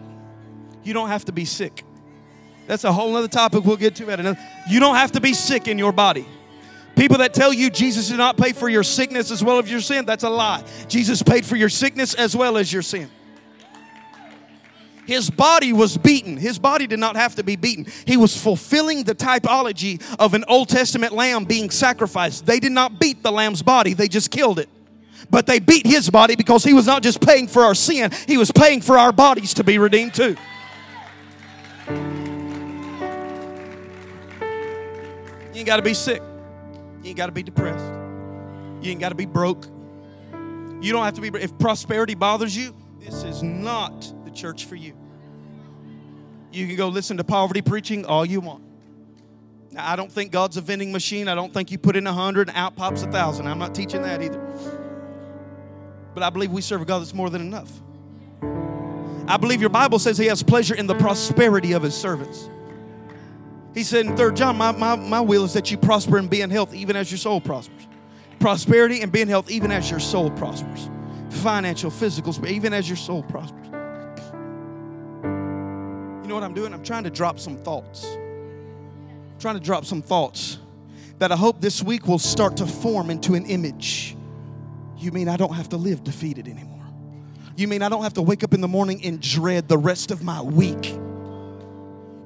You 0.84 0.92
don't 0.92 1.08
have 1.08 1.24
to 1.24 1.32
be 1.32 1.44
sick. 1.44 1.84
That's 2.68 2.84
a 2.84 2.92
whole 2.92 3.16
other 3.16 3.28
topic 3.28 3.64
we'll 3.64 3.76
get 3.76 3.96
to 3.96 4.10
at 4.10 4.20
another. 4.20 4.38
You 4.68 4.78
don't 4.78 4.94
have 4.94 5.12
to 5.12 5.20
be 5.20 5.34
sick 5.34 5.66
in 5.66 5.76
your 5.76 5.92
body. 5.92 6.26
People 7.00 7.16
that 7.16 7.32
tell 7.32 7.50
you 7.50 7.70
Jesus 7.70 8.10
did 8.10 8.18
not 8.18 8.36
pay 8.36 8.52
for 8.52 8.68
your 8.68 8.82
sickness 8.82 9.30
as 9.30 9.42
well 9.42 9.58
as 9.58 9.70
your 9.70 9.80
sin, 9.80 10.04
that's 10.04 10.22
a 10.22 10.28
lie. 10.28 10.62
Jesus 10.86 11.22
paid 11.22 11.46
for 11.46 11.56
your 11.56 11.70
sickness 11.70 12.12
as 12.12 12.36
well 12.36 12.58
as 12.58 12.70
your 12.70 12.82
sin. 12.82 13.08
His 15.06 15.30
body 15.30 15.72
was 15.72 15.96
beaten. 15.96 16.36
His 16.36 16.58
body 16.58 16.86
did 16.86 16.98
not 16.98 17.16
have 17.16 17.36
to 17.36 17.42
be 17.42 17.56
beaten. 17.56 17.86
He 18.04 18.18
was 18.18 18.36
fulfilling 18.36 19.04
the 19.04 19.14
typology 19.14 20.02
of 20.18 20.34
an 20.34 20.44
Old 20.46 20.68
Testament 20.68 21.14
lamb 21.14 21.46
being 21.46 21.70
sacrificed. 21.70 22.44
They 22.44 22.60
did 22.60 22.72
not 22.72 23.00
beat 23.00 23.22
the 23.22 23.32
lamb's 23.32 23.62
body, 23.62 23.94
they 23.94 24.06
just 24.06 24.30
killed 24.30 24.58
it. 24.58 24.68
But 25.30 25.46
they 25.46 25.58
beat 25.58 25.86
his 25.86 26.10
body 26.10 26.36
because 26.36 26.64
he 26.64 26.74
was 26.74 26.86
not 26.86 27.02
just 27.02 27.22
paying 27.22 27.48
for 27.48 27.62
our 27.62 27.74
sin, 27.74 28.10
he 28.26 28.36
was 28.36 28.52
paying 28.52 28.82
for 28.82 28.98
our 28.98 29.10
bodies 29.10 29.54
to 29.54 29.64
be 29.64 29.78
redeemed 29.78 30.12
too. 30.12 30.36
You 35.54 35.60
ain't 35.60 35.66
got 35.66 35.76
to 35.76 35.82
be 35.82 35.94
sick. 35.94 36.20
You 37.02 37.08
ain't 37.08 37.16
got 37.16 37.26
to 37.26 37.32
be 37.32 37.42
depressed. 37.42 37.84
You 38.82 38.90
ain't 38.90 39.00
got 39.00 39.10
to 39.10 39.14
be 39.14 39.26
broke. 39.26 39.66
You 40.80 40.92
don't 40.92 41.04
have 41.04 41.14
to 41.14 41.20
be, 41.20 41.28
if 41.38 41.56
prosperity 41.58 42.14
bothers 42.14 42.56
you, 42.56 42.74
this 43.00 43.22
is 43.22 43.42
not 43.42 44.12
the 44.24 44.30
church 44.30 44.64
for 44.64 44.76
you. 44.76 44.94
You 46.52 46.66
can 46.66 46.76
go 46.76 46.88
listen 46.88 47.16
to 47.18 47.24
poverty 47.24 47.62
preaching 47.62 48.04
all 48.04 48.24
you 48.24 48.40
want. 48.40 48.64
Now, 49.70 49.88
I 49.90 49.96
don't 49.96 50.10
think 50.10 50.32
God's 50.32 50.56
a 50.56 50.60
vending 50.60 50.90
machine. 50.90 51.28
I 51.28 51.34
don't 51.34 51.54
think 51.54 51.70
you 51.70 51.78
put 51.78 51.96
in 51.96 52.06
a 52.06 52.12
hundred 52.12 52.48
and 52.48 52.56
out 52.56 52.76
pops 52.76 53.02
a 53.02 53.10
thousand. 53.10 53.46
I'm 53.46 53.58
not 53.58 53.74
teaching 53.74 54.02
that 54.02 54.20
either. 54.20 54.40
But 56.12 56.22
I 56.24 56.30
believe 56.30 56.50
we 56.50 56.60
serve 56.60 56.82
a 56.82 56.84
God 56.84 57.00
that's 57.00 57.14
more 57.14 57.30
than 57.30 57.40
enough. 57.40 57.70
I 59.28 59.36
believe 59.36 59.60
your 59.60 59.70
Bible 59.70 60.00
says 60.00 60.18
He 60.18 60.26
has 60.26 60.42
pleasure 60.42 60.74
in 60.74 60.88
the 60.88 60.96
prosperity 60.96 61.72
of 61.72 61.82
His 61.82 61.94
servants. 61.94 62.50
He 63.74 63.84
said 63.84 64.06
in 64.06 64.16
3 64.16 64.34
John, 64.34 64.56
my, 64.56 64.72
my, 64.72 64.96
my 64.96 65.20
will 65.20 65.44
is 65.44 65.52
that 65.52 65.70
you 65.70 65.76
prosper 65.76 66.18
and 66.18 66.28
be 66.28 66.40
in 66.40 66.50
health 66.50 66.74
even 66.74 66.96
as 66.96 67.10
your 67.10 67.18
soul 67.18 67.40
prospers. 67.40 67.86
Prosperity 68.40 69.02
and 69.02 69.12
be 69.12 69.20
in 69.20 69.28
health 69.28 69.50
even 69.50 69.70
as 69.70 69.90
your 69.90 70.00
soul 70.00 70.30
prospers. 70.30 70.90
Financial, 71.30 71.90
physical, 71.90 72.32
but 72.40 72.50
even 72.50 72.72
as 72.72 72.88
your 72.88 72.96
soul 72.96 73.22
prospers. 73.22 73.66
You 75.22 76.28
know 76.28 76.34
what 76.34 76.42
I'm 76.42 76.54
doing? 76.54 76.72
I'm 76.72 76.82
trying 76.82 77.04
to 77.04 77.10
drop 77.10 77.38
some 77.38 77.56
thoughts. 77.56 78.04
I'm 78.04 79.38
trying 79.38 79.54
to 79.54 79.60
drop 79.60 79.84
some 79.84 80.02
thoughts 80.02 80.58
that 81.18 81.30
I 81.30 81.36
hope 81.36 81.60
this 81.60 81.82
week 81.82 82.08
will 82.08 82.18
start 82.18 82.56
to 82.56 82.66
form 82.66 83.10
into 83.10 83.34
an 83.34 83.46
image. 83.46 84.16
You 84.96 85.12
mean 85.12 85.28
I 85.28 85.36
don't 85.36 85.54
have 85.54 85.68
to 85.70 85.76
live 85.76 86.02
defeated 86.02 86.48
anymore? 86.48 86.86
You 87.56 87.68
mean 87.68 87.82
I 87.82 87.88
don't 87.88 88.02
have 88.02 88.14
to 88.14 88.22
wake 88.22 88.42
up 88.42 88.54
in 88.54 88.60
the 88.60 88.68
morning 88.68 89.04
and 89.04 89.20
dread 89.20 89.68
the 89.68 89.78
rest 89.78 90.10
of 90.10 90.22
my 90.22 90.40
week? 90.40 90.94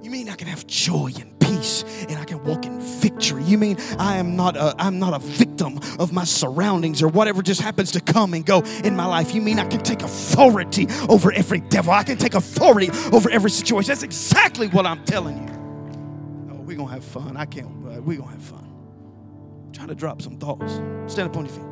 You 0.04 0.10
mean 0.10 0.28
I 0.28 0.34
can 0.34 0.48
have 0.48 0.66
joy 0.66 1.12
and 1.18 1.40
peace 1.40 1.82
and 2.10 2.18
I 2.18 2.24
can 2.24 2.44
walk 2.44 2.66
in 2.66 2.78
victory? 2.78 3.42
You 3.42 3.56
mean 3.56 3.78
I 3.98 4.18
am 4.18 4.36
not 4.36 4.54
a, 4.54 4.74
I'm 4.78 4.98
not 4.98 5.14
a 5.14 5.18
victim 5.18 5.80
of 5.98 6.12
my 6.12 6.24
surroundings 6.24 7.02
or 7.02 7.08
whatever 7.08 7.40
just 7.40 7.62
happens 7.62 7.90
to 7.92 8.00
come 8.02 8.34
and 8.34 8.44
go 8.44 8.60
in 8.84 8.94
my 8.96 9.06
life. 9.06 9.34
You 9.34 9.40
mean 9.40 9.58
I 9.58 9.66
can 9.66 9.80
take 9.80 10.02
authority 10.02 10.88
over 11.08 11.32
every 11.32 11.60
devil. 11.60 11.94
I 11.94 12.02
can 12.02 12.18
take 12.18 12.34
authority 12.34 12.90
over 13.14 13.30
every 13.30 13.48
situation. 13.48 13.88
That's 13.88 14.02
exactly 14.02 14.68
what 14.68 14.84
I'm 14.84 15.02
telling 15.06 15.38
you. 15.38 16.52
Oh, 16.52 16.60
we're 16.60 16.76
going 16.76 16.88
to 16.88 16.94
have 16.94 17.04
fun. 17.04 17.38
I 17.38 17.46
can't. 17.46 17.66
Uh, 17.66 18.02
we're 18.02 18.18
going 18.18 18.28
to 18.28 18.34
have 18.34 18.42
fun. 18.42 19.70
Try 19.72 19.86
to 19.86 19.94
drop 19.94 20.20
some 20.20 20.36
thoughts. 20.36 20.74
Stand 21.10 21.30
up 21.30 21.36
on 21.38 21.46
your 21.46 21.54
feet. 21.54 21.64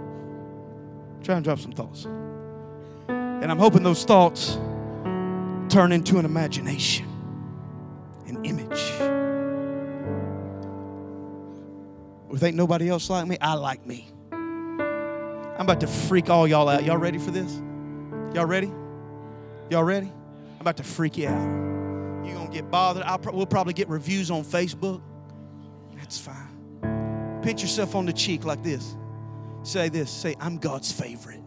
Try 1.22 1.34
and 1.34 1.44
drop 1.44 1.58
some 1.58 1.72
thoughts. 1.72 2.06
And 3.08 3.50
I'm 3.50 3.58
hoping 3.58 3.82
those 3.82 4.06
thoughts 4.06 4.54
turn 5.68 5.92
into 5.92 6.18
an 6.18 6.24
imagination, 6.24 7.06
an 8.36 8.44
image. 8.44 8.92
If 12.34 12.42
ain't 12.42 12.56
nobody 12.56 12.88
else 12.88 13.10
like 13.10 13.26
me, 13.26 13.36
I 13.40 13.54
like 13.54 13.86
me. 13.86 14.08
I'm 14.32 15.60
about 15.60 15.80
to 15.80 15.86
freak 15.86 16.30
all 16.30 16.48
y'all 16.48 16.68
out. 16.68 16.84
Y'all 16.84 16.96
ready 16.96 17.18
for 17.18 17.30
this? 17.30 17.52
Y'all 18.34 18.46
ready? 18.46 18.72
Y'all 19.70 19.84
ready? 19.84 20.06
I'm 20.54 20.60
about 20.60 20.78
to 20.78 20.82
freak 20.82 21.18
you 21.18 21.28
out. 21.28 22.24
You're 22.24 22.34
going 22.34 22.48
to 22.48 22.52
get 22.52 22.70
bothered. 22.70 23.02
I'll 23.02 23.18
pro- 23.18 23.34
we'll 23.34 23.46
probably 23.46 23.74
get 23.74 23.88
reviews 23.88 24.30
on 24.30 24.44
Facebook. 24.44 25.02
That's 25.96 26.18
fine. 26.18 27.40
Pinch 27.42 27.62
yourself 27.62 27.94
on 27.94 28.06
the 28.06 28.12
cheek 28.12 28.44
like 28.44 28.62
this. 28.62 28.96
Say 29.62 29.88
this. 29.88 30.10
Say, 30.10 30.34
I'm 30.40 30.58
God's 30.58 30.90
favorite. 30.90 31.42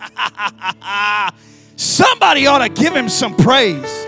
Somebody 1.76 2.46
ought 2.46 2.58
to 2.58 2.68
give 2.68 2.94
him 2.94 3.08
some 3.08 3.36
praise. 3.36 4.06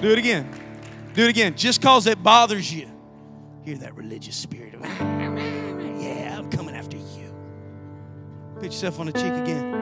Do 0.00 0.10
it 0.10 0.18
again. 0.18 0.48
Do 1.14 1.24
it 1.24 1.30
again. 1.30 1.56
Just 1.56 1.80
because 1.80 2.06
it 2.06 2.22
bothers 2.22 2.72
you. 2.72 2.90
Hear 3.64 3.78
that 3.78 3.96
religious 3.96 4.36
spirit. 4.36 4.74
of, 4.74 4.82
Yeah, 4.82 6.36
I'm 6.38 6.50
coming 6.50 6.74
after 6.74 6.96
you. 6.96 7.34
Put 8.54 8.64
yourself 8.64 9.00
on 9.00 9.06
the 9.06 9.12
cheek 9.12 9.32
again. 9.32 9.74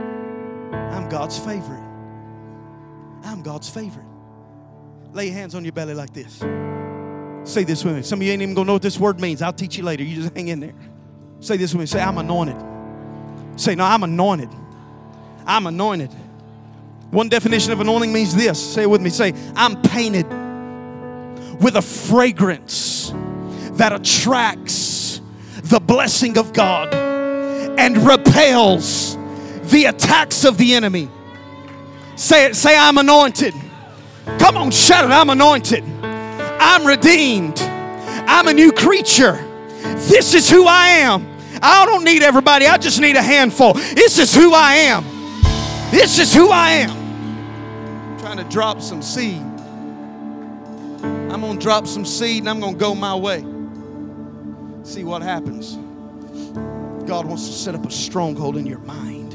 I'm 0.73 1.09
God's 1.09 1.39
favorite. 1.39 1.83
I'm 3.25 3.43
God's 3.43 3.69
favorite. 3.69 4.07
Lay 5.13 5.27
your 5.27 5.35
hands 5.35 5.55
on 5.55 5.65
your 5.65 5.73
belly 5.73 5.95
like 5.95 6.13
this. 6.13 6.43
Say 7.45 7.65
this 7.65 7.85
with 7.85 7.97
me. 7.97 8.03
Some 8.03 8.21
of 8.21 8.23
you 8.27 8.33
ain't 8.33 8.43
even 8.43 8.55
gonna 8.55 8.67
know 8.67 8.73
what 8.75 8.83
this 8.83 8.99
word 8.99 9.21
means. 9.21 9.43
I'll 9.43 9.53
teach 9.53 9.77
you 9.77 9.85
later. 9.85 10.03
You 10.03 10.23
just 10.23 10.35
hang 10.35 10.49
in 10.49 10.61
there. 10.61 10.75
Say 11.41 11.57
this 11.57 11.73
with 11.73 11.81
me. 11.81 11.87
Say, 11.87 12.01
I'm 12.01 12.19
anointed. 12.19 12.57
Say, 13.57 13.75
no, 13.75 13.85
I'm 13.85 14.03
anointed. 14.03 14.49
I'm 15.47 15.67
anointed. 15.67 16.11
One 17.15 17.29
definition 17.29 17.73
of 17.73 17.81
anointing 17.81 18.13
means 18.13 18.35
this. 18.35 18.75
Say 18.75 18.83
it 18.83 18.91
with 18.91 19.01
me. 19.01 19.09
Say, 19.09 19.35
I'm 19.55 19.81
painted 19.83 20.27
with 21.63 21.77
a 21.77 21.83
fragrance 21.83 23.13
that 23.75 23.93
attracts 23.93 25.21
the 25.63 25.79
blessing 25.79 26.37
of 26.39 26.53
God 26.53 26.93
and 26.93 27.99
repels 27.99 29.17
the 29.71 29.85
attacks 29.85 30.45
of 30.45 30.59
the 30.59 30.75
enemy. 30.75 31.09
Say 32.17 32.47
it, 32.47 32.57
say, 32.57 32.77
I'm 32.77 32.99
anointed. 32.99 33.55
Come 34.41 34.57
on, 34.57 34.73
shout 34.73 35.05
it, 35.05 35.13
I'm 35.13 35.31
anointed. 35.31 35.85
I'm 36.03 36.85
redeemed. 36.85 37.61
I'm 37.61 38.49
a 38.49 38.53
new 38.53 38.73
creature. 38.73 39.37
This 40.09 40.35
is 40.35 40.51
who 40.51 40.67
I 40.67 40.89
am. 40.89 41.25
I 41.63 41.87
don't 41.87 42.03
need 42.03 42.25
everybody, 42.25 42.67
I 42.67 42.77
just 42.77 43.01
need 43.01 43.15
a 43.15 43.23
handful. 43.23 43.75
This 43.75 44.19
is 44.19 44.35
who 44.35 44.53
I 44.53 44.75
am. 44.75 45.05
This 45.93 46.19
is 46.19 46.35
who 46.35 46.51
I 46.51 46.71
am. 46.71 47.04
Trying 48.35 48.49
to 48.49 48.53
drop 48.53 48.81
some 48.81 49.01
seed. 49.01 49.41
I'm 51.05 51.41
going 51.41 51.57
to 51.57 51.63
drop 51.63 51.87
some 51.87 52.05
seed 52.05 52.41
and 52.41 52.51
I'm 52.51 52.59
going 52.59 52.73
to 52.75 52.81
go 52.81 52.93
my 52.93 53.15
way. 53.15 53.45
See 54.83 55.05
what 55.05 55.23
happens. 55.23 55.77
God 57.07 57.27
wants 57.27 57.47
to 57.47 57.53
set 57.53 57.77
up 57.77 57.87
a 57.87 57.93
stronghold 57.93 58.57
in 58.57 58.67
your 58.67 58.81
mind 58.81 59.33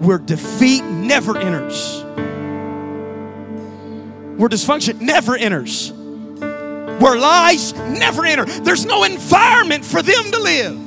where 0.00 0.18
defeat 0.18 0.84
never 0.84 1.36
enters, 1.36 2.04
where 4.38 4.48
dysfunction 4.48 5.00
never 5.00 5.36
enters, 5.36 5.90
where 5.90 7.18
lies 7.18 7.72
never 7.72 8.24
enter. 8.24 8.44
There's 8.44 8.86
no 8.86 9.02
environment 9.02 9.84
for 9.84 10.00
them 10.00 10.30
to 10.30 10.38
live. 10.40 10.78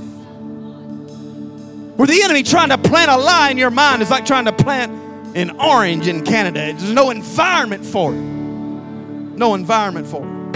Where 1.97 2.08
the 2.08 2.22
enemy 2.24 2.43
trying 2.43 2.70
to 2.70 2.78
plant 2.78 3.12
a 3.12 3.18
lie 3.18 3.49
in 3.49 3.58
your 3.58 3.72
mind 3.72 4.02
is 4.02 4.10
like 4.10 4.26
trying 4.26 4.45
to 4.45 4.54
plant 4.54 5.02
an 5.36 5.52
orange 5.60 6.08
in 6.08 6.24
Canada. 6.26 6.74
There's 6.74 6.92
no 6.92 7.10
environment 7.10 7.86
for 7.86 8.14
it. 8.14 8.20
No 8.20 9.56
environment 9.56 10.08
for 10.08 10.24
it. 10.24 10.54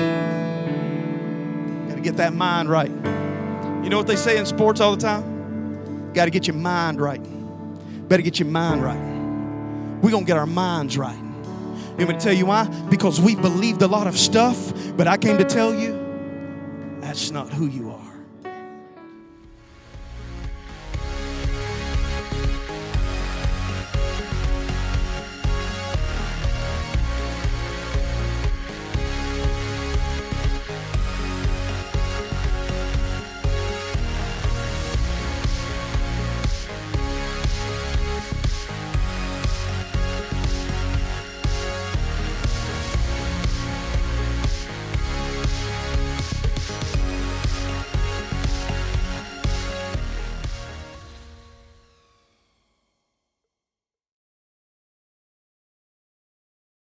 Got 1.87 1.95
to 1.95 2.01
get 2.01 2.17
that 2.17 2.33
mind 2.33 2.69
right. 2.69 2.91
You 3.83 3.89
know 3.89 3.97
what 3.97 4.07
they 4.07 4.15
say 4.15 4.37
in 4.37 4.45
sports 4.45 4.81
all 4.81 4.95
the 4.95 5.01
time? 5.01 6.11
Got 6.13 6.25
to 6.25 6.31
get 6.31 6.47
your 6.47 6.55
mind 6.55 6.99
right. 6.99 7.21
Better 8.07 8.21
get 8.21 8.39
your 8.39 8.47
mind 8.47 8.83
right. 8.83 8.99
We're 10.01 10.11
going 10.11 10.25
to 10.25 10.27
get 10.27 10.37
our 10.37 10.45
minds 10.45 10.97
right. 10.97 11.17
You 11.17 12.05
want 12.05 12.09
me 12.09 12.15
to 12.15 12.19
tell 12.19 12.33
you 12.33 12.45
why? 12.45 12.67
Because 12.89 13.21
we 13.21 13.35
believed 13.35 13.81
a 13.81 13.87
lot 13.87 14.05
of 14.07 14.17
stuff, 14.17 14.73
but 14.97 15.07
I 15.07 15.17
came 15.17 15.37
to 15.37 15.45
tell 15.45 15.73
you 15.73 16.99
that's 16.99 17.31
not 17.31 17.51
who 17.53 17.67
you 17.67 17.91
are. 17.91 18.04